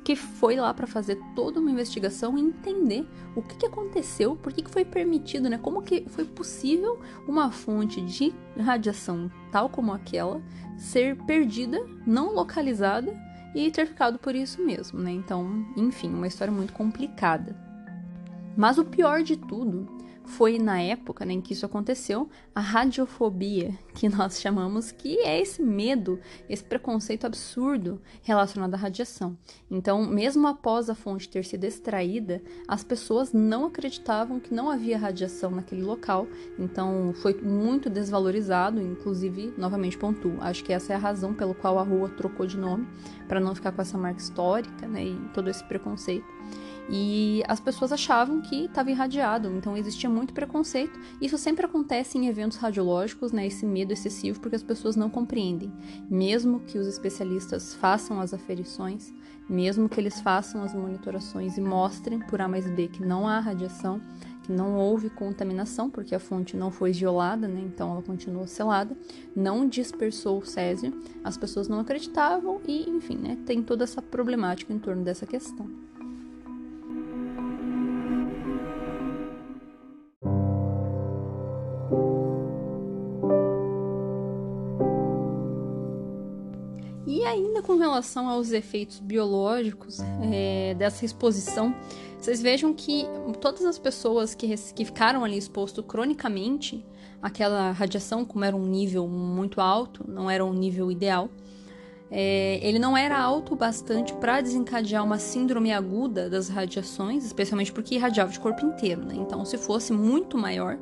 que 0.03 0.15
foi 0.15 0.55
lá 0.57 0.73
para 0.73 0.85
fazer 0.85 1.17
toda 1.35 1.59
uma 1.59 1.71
investigação 1.71 2.37
e 2.37 2.41
entender 2.41 3.07
o 3.35 3.41
que, 3.41 3.55
que 3.55 3.65
aconteceu, 3.65 4.35
por 4.35 4.51
que, 4.51 4.61
que 4.61 4.69
foi 4.69 4.83
permitido, 4.83 5.49
né? 5.49 5.57
Como 5.57 5.81
que 5.81 6.05
foi 6.09 6.25
possível 6.25 6.99
uma 7.27 7.51
fonte 7.51 8.01
de 8.01 8.33
radiação 8.59 9.31
tal 9.51 9.69
como 9.69 9.93
aquela 9.93 10.41
ser 10.77 11.15
perdida, 11.25 11.79
não 12.05 12.33
localizada 12.33 13.13
e 13.55 13.69
ter 13.71 13.87
ficado 13.87 14.19
por 14.19 14.35
isso 14.35 14.61
mesmo, 14.63 14.99
né? 14.99 15.11
Então, 15.11 15.65
enfim, 15.77 16.09
uma 16.09 16.27
história 16.27 16.51
muito 16.51 16.73
complicada. 16.73 17.55
Mas 18.55 18.77
o 18.77 18.85
pior 18.85 19.23
de 19.23 19.35
tudo 19.37 19.87
foi 20.25 20.57
na 20.57 20.81
época 20.81 21.25
né, 21.25 21.33
em 21.33 21.41
que 21.41 21.53
isso 21.53 21.65
aconteceu 21.65 22.29
a 22.55 22.61
radiofobia, 22.61 23.77
que 23.93 24.07
nós 24.09 24.39
chamamos, 24.39 24.91
que 24.91 25.19
é 25.19 25.39
esse 25.39 25.61
medo, 25.61 26.19
esse 26.49 26.63
preconceito 26.63 27.25
absurdo 27.25 28.01
relacionado 28.21 28.73
à 28.73 28.77
radiação. 28.77 29.37
Então, 29.69 30.05
mesmo 30.05 30.47
após 30.47 30.89
a 30.89 30.95
fonte 30.95 31.29
ter 31.29 31.43
sido 31.43 31.63
extraída, 31.63 32.41
as 32.67 32.83
pessoas 32.83 33.33
não 33.33 33.65
acreditavam 33.65 34.39
que 34.39 34.53
não 34.53 34.69
havia 34.69 34.97
radiação 34.97 35.51
naquele 35.51 35.83
local, 35.83 36.27
então 36.57 37.13
foi 37.21 37.33
muito 37.41 37.89
desvalorizado, 37.89 38.81
inclusive, 38.81 39.53
novamente 39.57 39.97
pontuo, 39.97 40.37
acho 40.39 40.63
que 40.63 40.73
essa 40.73 40.93
é 40.93 40.95
a 40.95 40.99
razão 40.99 41.33
pelo 41.33 41.53
qual 41.53 41.77
a 41.77 41.83
rua 41.83 42.09
trocou 42.09 42.45
de 42.45 42.57
nome, 42.57 42.87
para 43.27 43.39
não 43.39 43.55
ficar 43.55 43.71
com 43.71 43.81
essa 43.81 43.97
marca 43.97 44.21
histórica 44.21 44.87
né, 44.87 45.05
e 45.05 45.15
todo 45.33 45.49
esse 45.49 45.63
preconceito. 45.63 46.25
E 46.89 47.41
as 47.47 47.59
pessoas 47.59 47.91
achavam 47.91 48.41
que 48.41 48.65
estava 48.65 48.91
irradiado, 48.91 49.49
então 49.49 49.77
existia 49.77 50.09
muito 50.09 50.33
preconceito. 50.33 50.99
Isso 51.21 51.37
sempre 51.37 51.65
acontece 51.65 52.17
em 52.17 52.27
eventos 52.27 52.57
radiológicos, 52.57 53.31
né, 53.31 53.47
esse 53.47 53.65
medo 53.65 53.93
excessivo, 53.93 54.39
porque 54.39 54.55
as 54.55 54.63
pessoas 54.63 54.95
não 54.95 55.09
compreendem. 55.09 55.71
Mesmo 56.09 56.59
que 56.59 56.77
os 56.77 56.87
especialistas 56.87 57.73
façam 57.73 58.19
as 58.19 58.33
aferições, 58.33 59.13
mesmo 59.47 59.87
que 59.87 59.99
eles 59.99 60.19
façam 60.19 60.63
as 60.63 60.73
monitorações 60.73 61.57
e 61.57 61.61
mostrem 61.61 62.19
por 62.19 62.41
A 62.41 62.47
mais 62.47 62.69
B 62.69 62.87
que 62.87 63.03
não 63.03 63.27
há 63.27 63.39
radiação, 63.39 64.01
que 64.43 64.51
não 64.51 64.75
houve 64.75 65.09
contaminação, 65.09 65.89
porque 65.89 66.13
a 66.13 66.19
fonte 66.19 66.57
não 66.57 66.69
foi 66.69 66.91
violada, 66.91 67.47
né? 67.47 67.61
então 67.65 67.91
ela 67.91 68.01
continuou 68.01 68.45
selada, 68.45 68.95
não 69.33 69.67
dispersou 69.67 70.39
o 70.39 70.45
césio, 70.45 70.93
as 71.23 71.37
pessoas 71.37 71.69
não 71.69 71.79
acreditavam 71.79 72.59
e, 72.67 72.89
enfim, 72.89 73.15
né? 73.15 73.37
tem 73.45 73.63
toda 73.63 73.85
essa 73.85 74.01
problemática 74.01 74.73
em 74.73 74.79
torno 74.79 75.01
dessa 75.01 75.25
questão. 75.25 75.69
Com 87.63 87.77
relação 87.77 88.27
aos 88.27 88.51
efeitos 88.51 88.99
biológicos 88.99 89.99
é, 90.31 90.75
dessa 90.75 91.05
exposição, 91.05 91.73
vocês 92.19 92.41
vejam 92.41 92.73
que 92.73 93.05
todas 93.41 93.65
as 93.65 93.79
pessoas 93.79 94.35
que, 94.35 94.55
que 94.73 94.85
ficaram 94.85 95.23
ali 95.23 95.37
expostas 95.37 95.83
cronicamente 95.85 96.85
àquela 97.21 97.71
radiação, 97.71 98.23
como 98.23 98.45
era 98.45 98.55
um 98.55 98.65
nível 98.65 99.07
muito 99.07 99.59
alto, 99.59 100.05
não 100.07 100.29
era 100.29 100.45
um 100.45 100.53
nível 100.53 100.91
ideal, 100.91 101.29
é, 102.11 102.59
ele 102.61 102.77
não 102.77 102.95
era 102.95 103.19
alto 103.19 103.53
o 103.53 103.57
bastante 103.57 104.13
para 104.13 104.39
desencadear 104.39 105.03
uma 105.03 105.17
síndrome 105.17 105.73
aguda 105.73 106.29
das 106.29 106.47
radiações, 106.47 107.25
especialmente 107.25 107.71
porque 107.71 107.95
irradiava 107.95 108.31
de 108.31 108.39
corpo 108.39 108.63
inteiro. 108.63 109.03
Né? 109.03 109.15
Então, 109.17 109.43
se 109.43 109.57
fosse 109.57 109.91
muito 109.91 110.37
maior, 110.37 110.77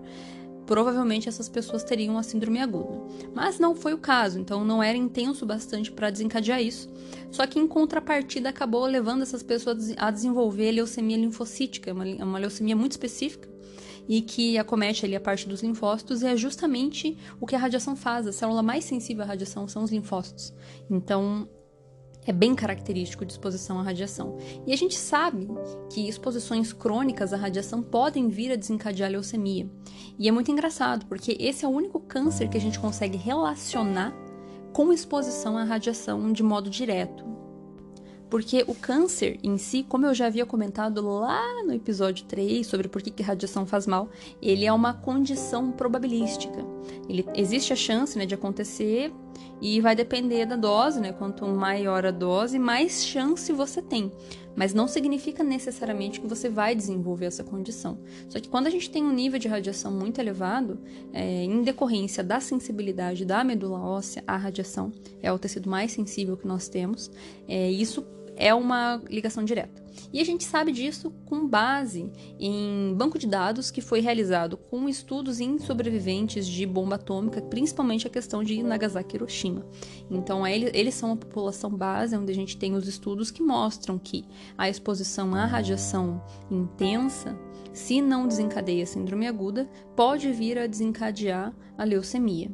provavelmente 0.65 1.27
essas 1.27 1.49
pessoas 1.49 1.83
teriam 1.83 2.17
a 2.17 2.23
síndrome 2.23 2.59
aguda. 2.59 3.01
Mas 3.33 3.59
não 3.59 3.75
foi 3.75 3.93
o 3.93 3.97
caso, 3.97 4.39
então 4.39 4.63
não 4.63 4.81
era 4.81 4.97
intenso 4.97 5.45
bastante 5.45 5.91
para 5.91 6.09
desencadear 6.09 6.61
isso. 6.61 6.89
Só 7.31 7.45
que 7.47 7.59
em 7.59 7.67
contrapartida 7.67 8.49
acabou 8.49 8.85
levando 8.85 9.21
essas 9.21 9.43
pessoas 9.43 9.93
a 9.97 10.11
desenvolver 10.11 10.71
leucemia 10.71 11.17
linfocítica, 11.17 11.93
uma, 11.93 12.05
uma 12.05 12.39
leucemia 12.39 12.75
muito 12.75 12.91
específica 12.91 13.49
e 14.07 14.21
que 14.21 14.57
acomete 14.57 15.05
ali 15.05 15.15
a 15.15 15.21
parte 15.21 15.47
dos 15.47 15.61
linfócitos 15.61 16.21
e 16.21 16.27
é 16.27 16.35
justamente 16.35 17.17
o 17.39 17.45
que 17.45 17.55
a 17.55 17.59
radiação 17.59 17.95
faz. 17.95 18.27
A 18.27 18.33
célula 18.33 18.63
mais 18.63 18.83
sensível 18.83 19.23
à 19.23 19.27
radiação 19.27 19.67
são 19.67 19.83
os 19.83 19.91
linfócitos. 19.91 20.53
Então, 20.89 21.47
é 22.25 22.31
bem 22.31 22.53
característico 22.53 23.25
de 23.25 23.31
exposição 23.31 23.79
à 23.79 23.83
radiação. 23.83 24.37
E 24.65 24.73
a 24.73 24.77
gente 24.77 24.97
sabe 24.97 25.47
que 25.91 26.07
exposições 26.07 26.71
crônicas 26.71 27.33
à 27.33 27.37
radiação 27.37 27.81
podem 27.81 28.29
vir 28.29 28.51
a 28.51 28.55
desencadear 28.55 29.11
leucemia. 29.11 29.69
E 30.19 30.27
é 30.27 30.31
muito 30.31 30.51
engraçado, 30.51 31.05
porque 31.07 31.35
esse 31.39 31.65
é 31.65 31.67
o 31.67 31.71
único 31.71 31.99
câncer 31.99 32.49
que 32.49 32.57
a 32.57 32.61
gente 32.61 32.79
consegue 32.79 33.17
relacionar 33.17 34.13
com 34.71 34.93
exposição 34.93 35.57
à 35.57 35.63
radiação 35.63 36.31
de 36.31 36.43
modo 36.43 36.69
direto. 36.69 37.30
Porque 38.31 38.63
o 38.65 38.73
câncer 38.73 39.37
em 39.43 39.57
si, 39.57 39.85
como 39.87 40.05
eu 40.05 40.13
já 40.13 40.27
havia 40.27 40.45
comentado 40.45 41.01
lá 41.05 41.65
no 41.65 41.73
episódio 41.73 42.23
3 42.23 42.65
sobre 42.65 42.87
por 42.87 43.01
que, 43.01 43.11
que 43.11 43.21
radiação 43.21 43.65
faz 43.65 43.85
mal, 43.85 44.09
ele 44.41 44.65
é 44.65 44.71
uma 44.71 44.93
condição 44.93 45.69
probabilística. 45.69 46.65
Ele, 47.09 47.25
existe 47.35 47.73
a 47.73 47.75
chance 47.75 48.17
né, 48.17 48.25
de 48.25 48.33
acontecer 48.33 49.11
e 49.61 49.81
vai 49.81 49.97
depender 49.97 50.45
da 50.45 50.55
dose, 50.55 51.01
né? 51.01 51.11
Quanto 51.11 51.45
maior 51.45 52.05
a 52.05 52.11
dose, 52.11 52.57
mais 52.57 53.03
chance 53.05 53.51
você 53.51 53.81
tem. 53.81 54.09
Mas 54.55 54.73
não 54.73 54.87
significa 54.87 55.43
necessariamente 55.43 56.21
que 56.21 56.27
você 56.27 56.47
vai 56.47 56.73
desenvolver 56.73 57.25
essa 57.25 57.43
condição. 57.43 57.99
Só 58.29 58.39
que 58.39 58.47
quando 58.47 58.67
a 58.67 58.69
gente 58.69 58.89
tem 58.89 59.03
um 59.03 59.13
nível 59.13 59.39
de 59.39 59.49
radiação 59.49 59.91
muito 59.91 60.19
elevado, 60.19 60.79
é, 61.11 61.43
em 61.43 61.63
decorrência 61.63 62.23
da 62.23 62.39
sensibilidade 62.39 63.25
da 63.25 63.43
medula 63.43 63.79
óssea 63.79 64.23
à 64.25 64.37
radiação, 64.37 64.91
é 65.21 65.31
o 65.31 65.37
tecido 65.37 65.69
mais 65.69 65.91
sensível 65.91 66.37
que 66.37 66.47
nós 66.47 66.69
temos, 66.69 67.11
é, 67.47 67.69
isso 67.69 68.05
é 68.41 68.55
uma 68.55 68.99
ligação 69.07 69.45
direta. 69.45 69.85
E 70.11 70.19
a 70.19 70.23
gente 70.23 70.43
sabe 70.43 70.71
disso 70.71 71.13
com 71.25 71.47
base 71.47 72.11
em 72.39 72.93
banco 72.97 73.19
de 73.19 73.27
dados 73.27 73.69
que 73.69 73.81
foi 73.81 73.99
realizado 73.99 74.57
com 74.57 74.89
estudos 74.89 75.39
em 75.39 75.59
sobreviventes 75.59 76.47
de 76.47 76.65
bomba 76.65 76.95
atômica, 76.95 77.39
principalmente 77.39 78.07
a 78.07 78.09
questão 78.09 78.43
de 78.43 78.63
Nagasaki 78.63 79.15
e 79.15 79.17
Hiroshima. 79.17 79.63
Então, 80.09 80.45
eles 80.47 80.95
são 80.95 81.11
a 81.11 81.15
população 81.15 81.69
base, 81.69 82.17
onde 82.17 82.31
a 82.31 82.35
gente 82.35 82.57
tem 82.57 82.73
os 82.73 82.87
estudos 82.87 83.29
que 83.29 83.43
mostram 83.43 83.99
que 83.99 84.25
a 84.57 84.67
exposição 84.67 85.35
à 85.35 85.45
radiação 85.45 86.23
intensa, 86.49 87.37
se 87.71 88.01
não 88.01 88.27
desencadeia 88.27 88.83
a 88.83 88.87
síndrome 88.87 89.27
aguda, 89.27 89.69
pode 89.95 90.31
vir 90.31 90.57
a 90.57 90.67
desencadear 90.67 91.53
a 91.77 91.83
leucemia 91.83 92.49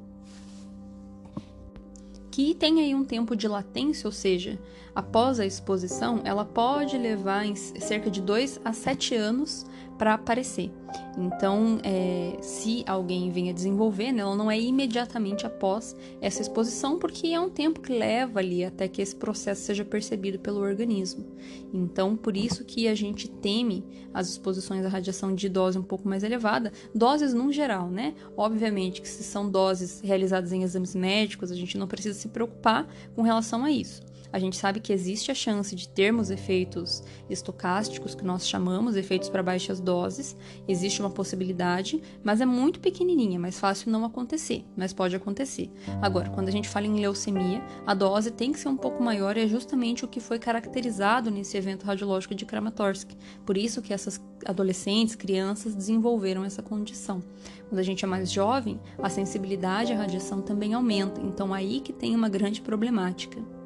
que 2.38 2.54
tem 2.54 2.80
aí 2.82 2.94
um 2.94 3.04
tempo 3.04 3.36
de 3.36 3.48
latência, 3.48 4.08
ou 4.08 4.12
seja, 4.12 4.60
após 4.94 5.40
a 5.40 5.46
exposição, 5.48 6.22
ela 6.24 6.46
pode 6.46 6.96
levar 6.96 7.44
em 7.44 7.56
cerca 7.56 8.12
de 8.12 8.22
2 8.22 8.62
a 8.64 8.72
7 8.74 9.16
anos 9.16 9.66
para 9.98 10.14
aparecer. 10.14 10.72
Então, 11.18 11.80
é, 11.84 12.38
se 12.42 12.84
alguém 12.88 13.32
vem 13.32 13.50
a 13.50 13.54
desenvolver, 13.54 14.12
né, 14.12 14.22
ela 14.22 14.36
não 14.36 14.52
é 14.52 14.60
imediatamente 14.60 15.46
após 15.46 15.96
essa 16.22 16.42
exposição, 16.42 17.00
porque 17.00 17.28
é 17.28 17.40
um 17.40 17.50
tempo 17.50 17.82
que 17.82 17.92
leva 17.92 18.40
ali 18.40 18.64
até 18.64 18.88
que 18.88 19.02
esse 19.02 19.16
processo 19.16 19.62
seja 19.62 19.84
percebido 19.84 20.40
pelo 20.40 20.60
organismo. 20.60 21.26
Então, 21.74 22.16
por 22.16 22.38
isso 22.38 22.64
que 22.64 22.88
a 22.88 22.96
gente 22.96 23.28
teme 23.28 23.84
as 24.14 24.30
exposições 24.30 24.86
à 24.86 24.90
radiação 24.90 25.34
de 25.34 25.50
dose 25.50 25.78
um 25.78 25.84
pouco 25.84 26.08
mais 26.08 26.24
elevada, 26.24 26.72
doses 26.94 27.34
no 27.34 27.52
geral, 27.52 27.90
né? 27.90 28.14
Obviamente 28.36 29.02
que 29.02 29.08
se 29.08 29.24
são 29.24 29.50
doses 29.50 30.02
realizadas 30.02 30.52
em 30.52 30.64
exames 30.64 30.96
médicos, 30.96 31.52
a 31.52 31.56
gente 31.56 31.78
não 31.78 31.88
precisa 31.88 32.18
se 32.18 32.28
preocupar 32.28 32.88
com 33.16 33.22
relação 33.24 33.64
a 33.64 33.72
isso. 33.72 34.02
A 34.38 34.40
gente 34.40 34.56
sabe 34.56 34.80
que 34.80 34.94
existe 34.94 35.32
a 35.32 35.34
chance 35.34 35.76
de 35.76 35.90
termos 35.90 36.30
efeitos 36.30 37.02
estocásticos, 37.28 38.14
que 38.14 38.24
nós 38.24 38.48
chamamos 38.48 38.96
efeitos 38.96 39.30
para 39.30 39.42
baixas 39.42 39.80
doses, 39.80 40.38
existe 40.68 41.02
uma 41.02 41.10
possibilidade, 41.10 42.00
mas 42.24 42.40
é 42.40 42.46
muito 42.46 42.80
pequenininha, 42.80 43.40
mais 43.40 43.60
fácil 43.60 43.92
não 43.92 44.06
acontecer, 44.06 44.64
mas 44.76 44.94
pode 44.94 45.16
acontecer. 45.16 45.72
Agora, 46.04 46.30
quando 46.30 46.50
a 46.50 46.52
gente 46.52 46.70
fala 46.70 46.86
em 46.86 47.00
leucemia, 47.00 47.64
a 47.84 47.96
dose 47.96 48.30
tem 48.30 48.52
que 48.52 48.60
ser 48.60 48.70
um 48.70 48.78
pouco 48.78 49.02
maior 49.02 49.36
e 49.38 49.42
é 49.42 49.48
justamente 49.48 50.06
o 50.06 50.08
que 50.08 50.20
foi 50.20 50.38
caracterizado 50.38 51.32
nesse 51.32 51.58
evento 51.58 51.88
radiológico 51.88 52.36
de 52.36 52.46
Kramatorsk. 52.46 53.10
Por 53.44 53.58
isso 53.58 53.82
que 53.82 53.92
essas 53.92 54.22
adolescentes, 54.46 55.16
crianças 55.16 55.74
desenvolveram 55.74 56.46
essa 56.46 56.62
condição. 56.62 57.24
Quando 57.70 57.80
a 57.80 57.84
gente 57.84 58.06
é 58.06 58.08
mais 58.08 58.32
jovem, 58.32 58.80
a 59.02 59.10
sensibilidade 59.10 59.94
à 59.94 59.98
radiação 59.98 60.44
também 60.44 60.76
aumenta, 60.76 61.20
então 61.22 61.56
aí 61.56 61.82
que 61.82 61.92
tem 61.92 62.16
uma 62.16 62.30
grande 62.30 62.62
problemática. 62.62 63.57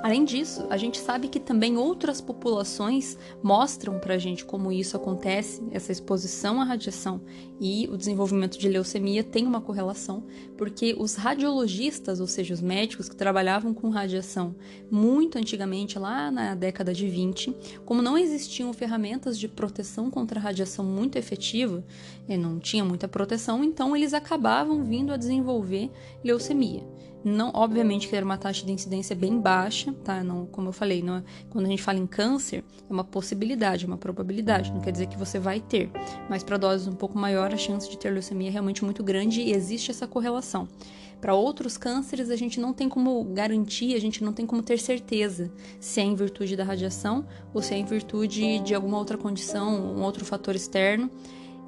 Além 0.00 0.24
disso, 0.24 0.64
a 0.70 0.76
gente 0.76 0.98
sabe 0.98 1.26
que 1.26 1.40
também 1.40 1.76
outras 1.76 2.20
populações 2.20 3.18
mostram 3.42 3.98
para 3.98 4.14
a 4.14 4.18
gente 4.18 4.44
como 4.44 4.70
isso 4.70 4.96
acontece, 4.96 5.60
essa 5.72 5.90
exposição 5.90 6.60
à 6.60 6.64
radiação 6.64 7.20
e 7.60 7.88
o 7.90 7.96
desenvolvimento 7.96 8.56
de 8.56 8.68
leucemia 8.68 9.24
tem 9.24 9.44
uma 9.44 9.60
correlação, 9.60 10.22
porque 10.56 10.94
os 10.96 11.16
radiologistas, 11.16 12.20
ou 12.20 12.28
seja, 12.28 12.54
os 12.54 12.60
médicos 12.60 13.08
que 13.08 13.16
trabalhavam 13.16 13.74
com 13.74 13.88
radiação 13.88 14.54
muito 14.88 15.36
antigamente, 15.36 15.98
lá 15.98 16.30
na 16.30 16.54
década 16.54 16.94
de 16.94 17.08
20, 17.08 17.52
como 17.84 18.00
não 18.00 18.16
existiam 18.16 18.72
ferramentas 18.72 19.36
de 19.36 19.48
proteção 19.48 20.10
contra 20.10 20.38
a 20.38 20.42
radiação 20.42 20.84
muito 20.84 21.16
efetiva, 21.16 21.84
não 22.38 22.60
tinha 22.60 22.84
muita 22.84 23.08
proteção, 23.08 23.64
então 23.64 23.96
eles 23.96 24.14
acabavam 24.14 24.84
vindo 24.84 25.12
a 25.12 25.16
desenvolver 25.16 25.90
leucemia. 26.22 26.84
Não, 27.24 27.50
obviamente 27.54 28.08
que 28.08 28.14
era 28.14 28.24
uma 28.24 28.38
taxa 28.38 28.64
de 28.64 28.72
incidência 28.72 29.14
bem 29.14 29.40
baixa, 29.40 29.92
tá? 30.04 30.22
Não, 30.22 30.46
como 30.46 30.68
eu 30.68 30.72
falei, 30.72 31.02
não, 31.02 31.16
é, 31.16 31.22
quando 31.50 31.66
a 31.66 31.68
gente 31.68 31.82
fala 31.82 31.98
em 31.98 32.06
câncer, 32.06 32.64
é 32.88 32.92
uma 32.92 33.04
possibilidade, 33.04 33.86
uma 33.86 33.98
probabilidade, 33.98 34.72
não 34.72 34.80
quer 34.80 34.92
dizer 34.92 35.08
que 35.08 35.18
você 35.18 35.38
vai 35.38 35.60
ter. 35.60 35.90
Mas 36.28 36.42
para 36.42 36.56
doses 36.56 36.86
um 36.86 36.94
pouco 36.94 37.18
maior, 37.18 37.52
a 37.52 37.56
chance 37.56 37.90
de 37.90 37.98
ter 37.98 38.10
leucemia 38.10 38.48
é 38.48 38.52
realmente 38.52 38.84
muito 38.84 39.02
grande 39.02 39.40
e 39.40 39.52
existe 39.52 39.90
essa 39.90 40.06
correlação. 40.06 40.68
Para 41.20 41.34
outros 41.34 41.76
cânceres, 41.76 42.30
a 42.30 42.36
gente 42.36 42.60
não 42.60 42.72
tem 42.72 42.88
como 42.88 43.24
garantir, 43.24 43.94
a 43.96 44.00
gente 44.00 44.22
não 44.22 44.32
tem 44.32 44.46
como 44.46 44.62
ter 44.62 44.78
certeza 44.78 45.50
se 45.80 46.00
é 46.00 46.04
em 46.04 46.14
virtude 46.14 46.54
da 46.54 46.62
radiação 46.62 47.26
ou 47.52 47.60
se 47.60 47.74
é 47.74 47.76
em 47.76 47.84
virtude 47.84 48.60
de 48.60 48.72
alguma 48.72 48.98
outra 48.98 49.18
condição, 49.18 49.96
um 49.96 50.02
outro 50.02 50.24
fator 50.24 50.54
externo. 50.54 51.10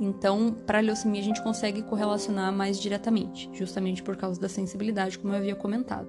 Então, 0.00 0.56
para 0.66 0.78
a 0.78 0.80
leucemia 0.80 1.20
a 1.20 1.24
gente 1.24 1.42
consegue 1.42 1.82
correlacionar 1.82 2.50
mais 2.50 2.80
diretamente, 2.80 3.50
justamente 3.52 4.02
por 4.02 4.16
causa 4.16 4.40
da 4.40 4.48
sensibilidade, 4.48 5.18
como 5.18 5.34
eu 5.34 5.38
havia 5.38 5.54
comentado. 5.54 6.08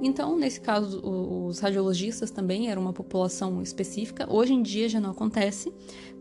Então, 0.00 0.36
nesse 0.36 0.60
caso, 0.60 1.00
os 1.02 1.58
radiologistas 1.58 2.30
também 2.30 2.70
eram 2.70 2.82
uma 2.82 2.92
população 2.92 3.60
específica. 3.62 4.26
Hoje 4.30 4.52
em 4.52 4.62
dia 4.62 4.88
já 4.88 5.00
não 5.00 5.10
acontece, 5.10 5.72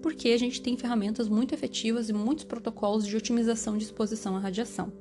porque 0.04 0.30
a 0.30 0.38
gente 0.38 0.62
tem 0.62 0.76
ferramentas 0.76 1.30
muito 1.30 1.56
efetivas 1.56 2.10
e 2.10 2.14
muitos 2.14 2.44
protocolos 2.44 3.08
de 3.08 3.16
otimização 3.16 3.78
de 3.78 3.86
exposição 3.86 4.36
à 4.36 4.40
radiação. 4.40 4.92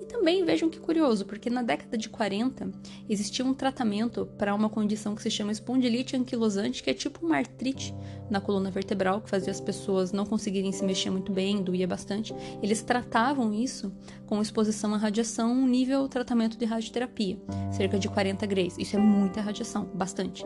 E 0.00 0.04
também 0.04 0.44
vejam 0.44 0.68
que 0.68 0.78
curioso, 0.78 1.24
porque 1.24 1.48
na 1.48 1.62
década 1.62 1.96
de 1.96 2.08
40 2.08 2.70
existia 3.08 3.44
um 3.44 3.54
tratamento 3.54 4.26
para 4.38 4.54
uma 4.54 4.68
condição 4.68 5.14
que 5.14 5.22
se 5.22 5.30
chama 5.30 5.50
espondilite 5.50 6.14
anquilosante, 6.14 6.82
que 6.82 6.90
é 6.90 6.94
tipo 6.94 7.24
uma 7.24 7.36
artrite 7.36 7.94
na 8.30 8.40
coluna 8.40 8.70
vertebral, 8.70 9.20
que 9.20 9.30
fazia 9.30 9.50
as 9.50 9.60
pessoas 9.60 10.12
não 10.12 10.26
conseguirem 10.26 10.70
se 10.70 10.84
mexer 10.84 11.10
muito 11.10 11.32
bem, 11.32 11.62
doía 11.62 11.86
bastante. 11.86 12.34
Eles 12.62 12.82
tratavam 12.82 13.52
isso 13.52 13.92
com 14.26 14.40
exposição 14.40 14.94
à 14.94 14.96
radiação, 14.96 15.66
nível 15.66 16.08
tratamento 16.08 16.56
de 16.56 16.64
radioterapia, 16.64 17.38
cerca 17.70 17.98
de 17.98 18.08
40 18.08 18.46
graus. 18.46 18.78
Isso 18.78 18.96
é 18.96 18.98
muita 18.98 19.40
radiação, 19.40 19.84
bastante. 19.94 20.44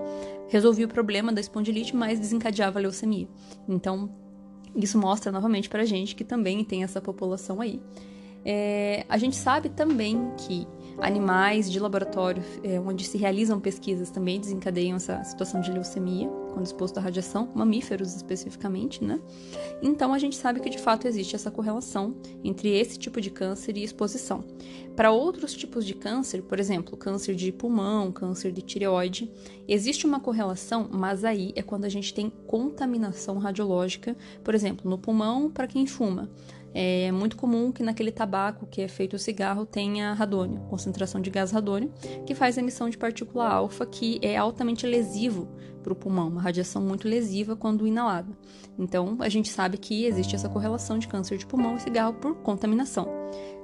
Resolvia 0.49 0.87
o 0.87 0.89
problema 0.89 1.33
da 1.33 1.41
espondilite, 1.41 1.95
mas 1.95 2.19
desencadeava 2.21 2.79
a 2.79 2.83
leucemia. 2.83 3.29
Então, 3.69 3.96
isso 4.75 4.99
mostra 4.99 5.33
novamente 5.33 5.69
para 5.69 5.83
a 5.83 5.87
gente 5.87 6.15
que 6.15 6.25
também 6.25 6.65
tem 6.65 6.83
essa 6.85 7.01
população 7.01 7.61
aí. 7.61 7.81
É, 8.45 9.05
a 9.09 9.19
gente 9.19 9.35
sabe 9.37 9.69
também 9.69 10.31
que 10.37 10.67
animais 10.99 11.71
de 11.71 11.81
laboratório 11.81 12.43
é, 12.63 12.79
onde 12.81 13.05
se 13.05 13.19
realizam 13.19 13.59
pesquisas 13.59 14.11
também 14.11 14.41
desencadeiam 14.41 14.97
essa 14.97 15.23
situação 15.25 15.61
de 15.61 15.73
leucemia 15.73 16.31
quando 16.57 16.65
exposto 16.65 16.97
à 16.97 17.03
radiação, 17.03 17.51
mamíferos 17.55 18.17
especificamente, 18.17 19.05
né? 19.05 19.21
Então 19.83 20.15
a 20.15 20.19
gente 20.19 20.37
sabe 20.37 20.59
que 20.59 20.71
de 20.71 20.79
fato 20.79 21.07
existe 21.07 21.37
essa 21.37 21.51
correlação 21.51 22.17
entre 22.43 22.71
esse 22.71 22.99
tipo 22.99 23.21
de 23.21 23.29
câncer 23.29 23.77
e 23.77 23.85
exposição. 23.85 24.43
Para 24.97 25.11
outros 25.11 25.53
tipos 25.53 25.85
de 25.85 25.93
câncer, 25.93 26.41
por 26.41 26.59
exemplo, 26.59 26.97
câncer 26.97 27.35
de 27.35 27.53
pulmão, 27.53 28.11
câncer 28.11 28.53
de 28.53 28.63
tireoide, 28.63 29.31
existe 29.69 30.07
uma 30.07 30.19
correlação, 30.19 30.89
mas 30.91 31.27
aí 31.27 31.53
é 31.55 31.61
quando 31.61 31.85
a 31.85 31.91
gente 31.91 32.15
tem 32.15 32.33
contaminação 32.47 33.37
radiológica, 33.37 34.17
por 34.43 34.55
exemplo, 34.55 34.89
no 34.89 34.97
pulmão 34.97 35.51
para 35.51 35.67
quem 35.67 35.87
fuma. 35.87 36.31
É 36.79 37.11
muito 37.11 37.39
comum 37.39 37.73
que 37.73 37.83
naquele 37.83 38.13
tabaco 38.13 38.67
que 38.67 38.83
é 38.83 38.89
feito 38.89 39.17
o 39.17 39.19
cigarro 39.19 39.65
tenha 39.65 40.13
radônio, 40.13 40.61
concentração 40.69 41.23
de 41.23 41.31
gás 41.31 41.51
radônio, 41.51 41.91
que 42.27 42.35
faz 42.35 42.59
emissão 42.59 42.91
de 42.91 42.99
partícula 42.99 43.49
alfa, 43.49 43.87
que 43.87 44.19
é 44.21 44.37
altamente 44.37 44.87
lesivo 44.87 45.49
para 45.83 45.95
o 45.95 45.97
pulmão, 45.97 46.29
uma 46.29 46.43
radiação 46.43 46.83
muito 46.83 47.09
lesiva 47.09 47.57
quando 47.57 47.87
inalada. 47.87 48.37
Então, 48.79 49.17
a 49.21 49.29
gente 49.31 49.49
sabe 49.49 49.79
que 49.79 50.05
existe 50.05 50.35
essa 50.35 50.51
correlação 50.51 50.99
de 50.99 51.09
câncer 51.09 51.39
de 51.39 51.47
pulmão 51.47 51.77
e 51.77 51.81
cigarro 51.81 52.13
por 52.13 52.35
contaminação 52.43 53.09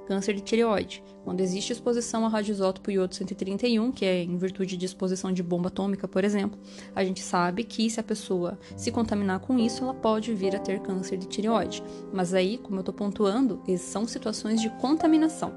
câncer 0.05 0.33
de 0.33 0.41
tireoide, 0.41 1.03
quando 1.23 1.39
existe 1.39 1.71
exposição 1.71 2.25
ao 2.25 2.29
radioisótopo 2.29 2.91
iodo 2.91 3.15
131, 3.15 3.91
que 3.91 4.05
é 4.05 4.23
em 4.23 4.37
virtude 4.37 4.75
de 4.75 4.85
exposição 4.85 5.31
de 5.31 5.41
bomba 5.41 5.69
atômica, 5.69 6.07
por 6.07 6.23
exemplo, 6.23 6.59
a 6.93 7.03
gente 7.03 7.21
sabe 7.21 7.63
que 7.63 7.89
se 7.89 7.99
a 7.99 8.03
pessoa 8.03 8.59
se 8.75 8.91
contaminar 8.91 9.39
com 9.39 9.57
isso, 9.57 9.83
ela 9.83 9.93
pode 9.93 10.33
vir 10.33 10.55
a 10.55 10.59
ter 10.59 10.79
câncer 10.81 11.17
de 11.17 11.27
tireoide. 11.27 11.83
Mas 12.11 12.33
aí, 12.33 12.57
como 12.57 12.77
eu 12.77 12.81
estou 12.81 12.93
pontuando, 12.93 13.61
são 13.77 14.05
situações 14.05 14.61
de 14.61 14.69
contaminação. 14.81 15.53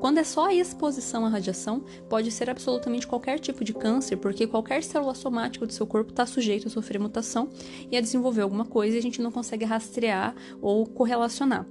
Quando 0.00 0.18
é 0.18 0.24
só 0.24 0.46
a 0.46 0.54
exposição 0.54 1.24
à 1.24 1.30
radiação, 1.30 1.82
pode 2.10 2.30
ser 2.30 2.50
absolutamente 2.50 3.06
qualquer 3.06 3.38
tipo 3.40 3.64
de 3.64 3.72
câncer, 3.72 4.16
porque 4.18 4.46
qualquer 4.46 4.82
célula 4.82 5.14
somática 5.14 5.66
do 5.66 5.72
seu 5.72 5.86
corpo 5.86 6.10
está 6.10 6.26
sujeito 6.26 6.68
a 6.68 6.70
sofrer 6.70 7.00
mutação 7.00 7.48
e 7.90 7.96
a 7.96 8.00
desenvolver 8.02 8.42
alguma 8.42 8.66
coisa 8.66 8.96
e 8.96 8.98
a 8.98 9.02
gente 9.02 9.22
não 9.22 9.32
consegue 9.32 9.64
rastrear 9.64 10.34
ou 10.60 10.86
correlacionar 10.86 11.66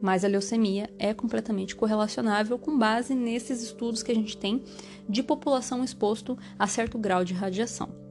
mas 0.00 0.24
a 0.24 0.28
leucemia 0.28 0.88
é 0.98 1.12
completamente 1.12 1.76
correlacionável 1.76 2.58
com 2.58 2.78
base 2.78 3.14
nesses 3.14 3.62
estudos 3.62 4.02
que 4.02 4.12
a 4.12 4.14
gente 4.14 4.36
tem 4.36 4.64
de 5.08 5.22
população 5.22 5.84
exposto 5.84 6.38
a 6.58 6.66
certo 6.66 6.98
grau 6.98 7.24
de 7.24 7.34
radiação. 7.34 8.10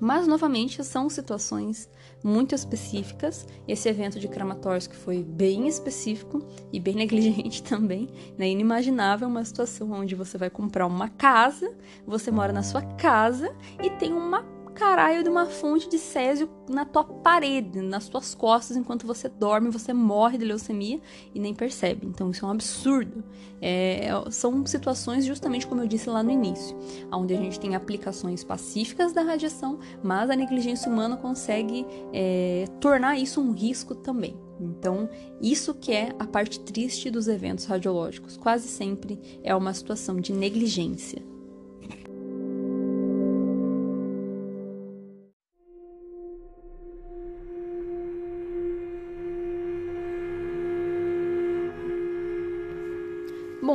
Mas, 0.00 0.26
novamente, 0.26 0.84
são 0.84 1.08
situações 1.10 1.88
muito 2.22 2.54
específicas. 2.54 3.46
Esse 3.66 3.88
evento 3.88 4.18
de 4.18 4.28
Kramatorsk 4.28 4.92
foi 4.92 5.22
bem 5.22 5.66
específico 5.66 6.46
e 6.72 6.78
bem 6.78 6.94
negligente 6.96 7.62
também. 7.62 8.08
Né? 8.36 8.48
Inimaginável 8.48 9.28
uma 9.28 9.44
situação 9.44 9.90
onde 9.92 10.14
você 10.14 10.38
vai 10.38 10.50
comprar 10.50 10.86
uma 10.86 11.08
casa, 11.08 11.74
você 12.06 12.30
mora 12.30 12.52
na 12.52 12.62
sua 12.62 12.82
casa 12.82 13.54
e 13.82 13.90
tem 13.90 14.12
uma 14.12 14.57
caralho 14.78 15.24
de 15.24 15.28
uma 15.28 15.46
fonte 15.46 15.88
de 15.88 15.98
césio 15.98 16.48
na 16.68 16.84
tua 16.84 17.02
parede, 17.02 17.82
nas 17.82 18.08
tuas 18.08 18.34
costas, 18.34 18.76
enquanto 18.76 19.06
você 19.06 19.28
dorme, 19.28 19.70
você 19.70 19.92
morre 19.92 20.38
de 20.38 20.44
leucemia 20.44 21.00
e 21.34 21.40
nem 21.40 21.52
percebe. 21.52 22.06
Então 22.06 22.30
isso 22.30 22.44
é 22.44 22.48
um 22.48 22.52
absurdo. 22.52 23.24
É, 23.60 24.08
são 24.30 24.64
situações, 24.64 25.26
justamente 25.26 25.66
como 25.66 25.82
eu 25.82 25.86
disse 25.88 26.08
lá 26.08 26.22
no 26.22 26.30
início, 26.30 26.78
onde 27.12 27.34
a 27.34 27.36
gente 27.36 27.58
tem 27.58 27.74
aplicações 27.74 28.44
pacíficas 28.44 29.12
da 29.12 29.22
radiação, 29.22 29.80
mas 30.02 30.30
a 30.30 30.36
negligência 30.36 30.90
humana 30.90 31.16
consegue 31.16 31.84
é, 32.12 32.66
tornar 32.80 33.18
isso 33.18 33.40
um 33.40 33.50
risco 33.50 33.96
também. 33.96 34.36
Então, 34.60 35.08
isso 35.40 35.74
que 35.74 35.92
é 35.92 36.14
a 36.18 36.26
parte 36.26 36.60
triste 36.60 37.10
dos 37.10 37.26
eventos 37.26 37.64
radiológicos. 37.64 38.36
Quase 38.36 38.68
sempre 38.68 39.18
é 39.42 39.54
uma 39.54 39.74
situação 39.74 40.20
de 40.20 40.32
negligência. 40.32 41.22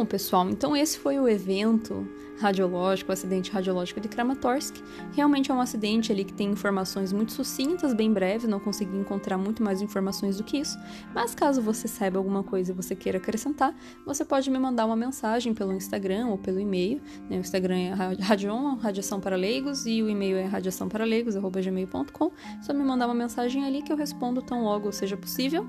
Bom, 0.03 0.07
pessoal, 0.07 0.49
então 0.49 0.75
esse 0.75 0.99
foi 0.99 1.17
o 1.17 1.29
evento 1.29 2.05
radiológico, 2.37 3.09
o 3.09 3.13
acidente 3.13 3.49
radiológico 3.51 4.01
de 4.01 4.09
Kramatorsk. 4.09 4.75
Realmente 5.13 5.49
é 5.49 5.53
um 5.53 5.61
acidente 5.61 6.11
ali 6.11 6.25
que 6.25 6.33
tem 6.33 6.51
informações 6.51 7.13
muito 7.13 7.31
sucintas, 7.31 7.93
bem 7.93 8.11
breves, 8.11 8.47
não 8.47 8.59
consegui 8.59 8.97
encontrar 8.97 9.37
muito 9.37 9.63
mais 9.63 9.81
informações 9.81 10.37
do 10.37 10.43
que 10.43 10.57
isso. 10.57 10.77
Mas 11.13 11.33
caso 11.33 11.61
você 11.61 11.87
saiba 11.87 12.17
alguma 12.17 12.43
coisa 12.43 12.73
e 12.73 12.75
você 12.75 12.95
queira 12.95 13.17
acrescentar, 13.17 13.73
você 14.05 14.25
pode 14.25 14.49
me 14.49 14.59
mandar 14.59 14.85
uma 14.85 14.95
mensagem 14.95 15.53
pelo 15.53 15.71
Instagram 15.71 16.27
ou 16.27 16.37
pelo 16.37 16.59
e-mail. 16.59 17.01
Né? 17.29 17.37
O 17.37 17.39
Instagram 17.39 17.77
é 17.77 17.93
radion, 18.21 18.75
radiação 18.75 19.21
para 19.21 19.37
leigos, 19.37 19.85
e 19.85 20.03
o 20.03 20.09
e-mail 20.09 20.35
é 20.35 20.43
radiaçãoparaleigos.gmail.com. 20.43 22.31
Só 22.61 22.73
me 22.73 22.83
mandar 22.83 23.05
uma 23.05 23.15
mensagem 23.15 23.63
ali 23.63 23.81
que 23.81 23.91
eu 23.91 23.95
respondo 23.95 24.41
tão 24.41 24.63
logo 24.63 24.91
seja 24.91 25.15
possível. 25.15 25.65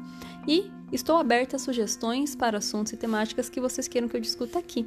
E 0.46 0.70
estou 0.92 1.16
aberta 1.16 1.56
a 1.56 1.58
sugestões 1.58 2.34
para 2.34 2.58
assuntos 2.58 2.92
e 2.92 2.96
temáticas 2.96 3.48
que 3.48 3.60
vocês 3.60 3.88
queiram 3.88 4.08
que 4.08 4.16
eu 4.16 4.20
discuta 4.20 4.58
aqui. 4.58 4.86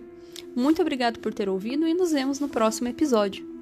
Muito 0.55 0.81
obrigado 0.81 1.19
por 1.19 1.33
ter 1.33 1.49
ouvido 1.49 1.87
e 1.87 1.93
nos 1.93 2.11
vemos 2.11 2.39
no 2.39 2.47
próximo 2.47 2.87
episódio. 2.87 3.56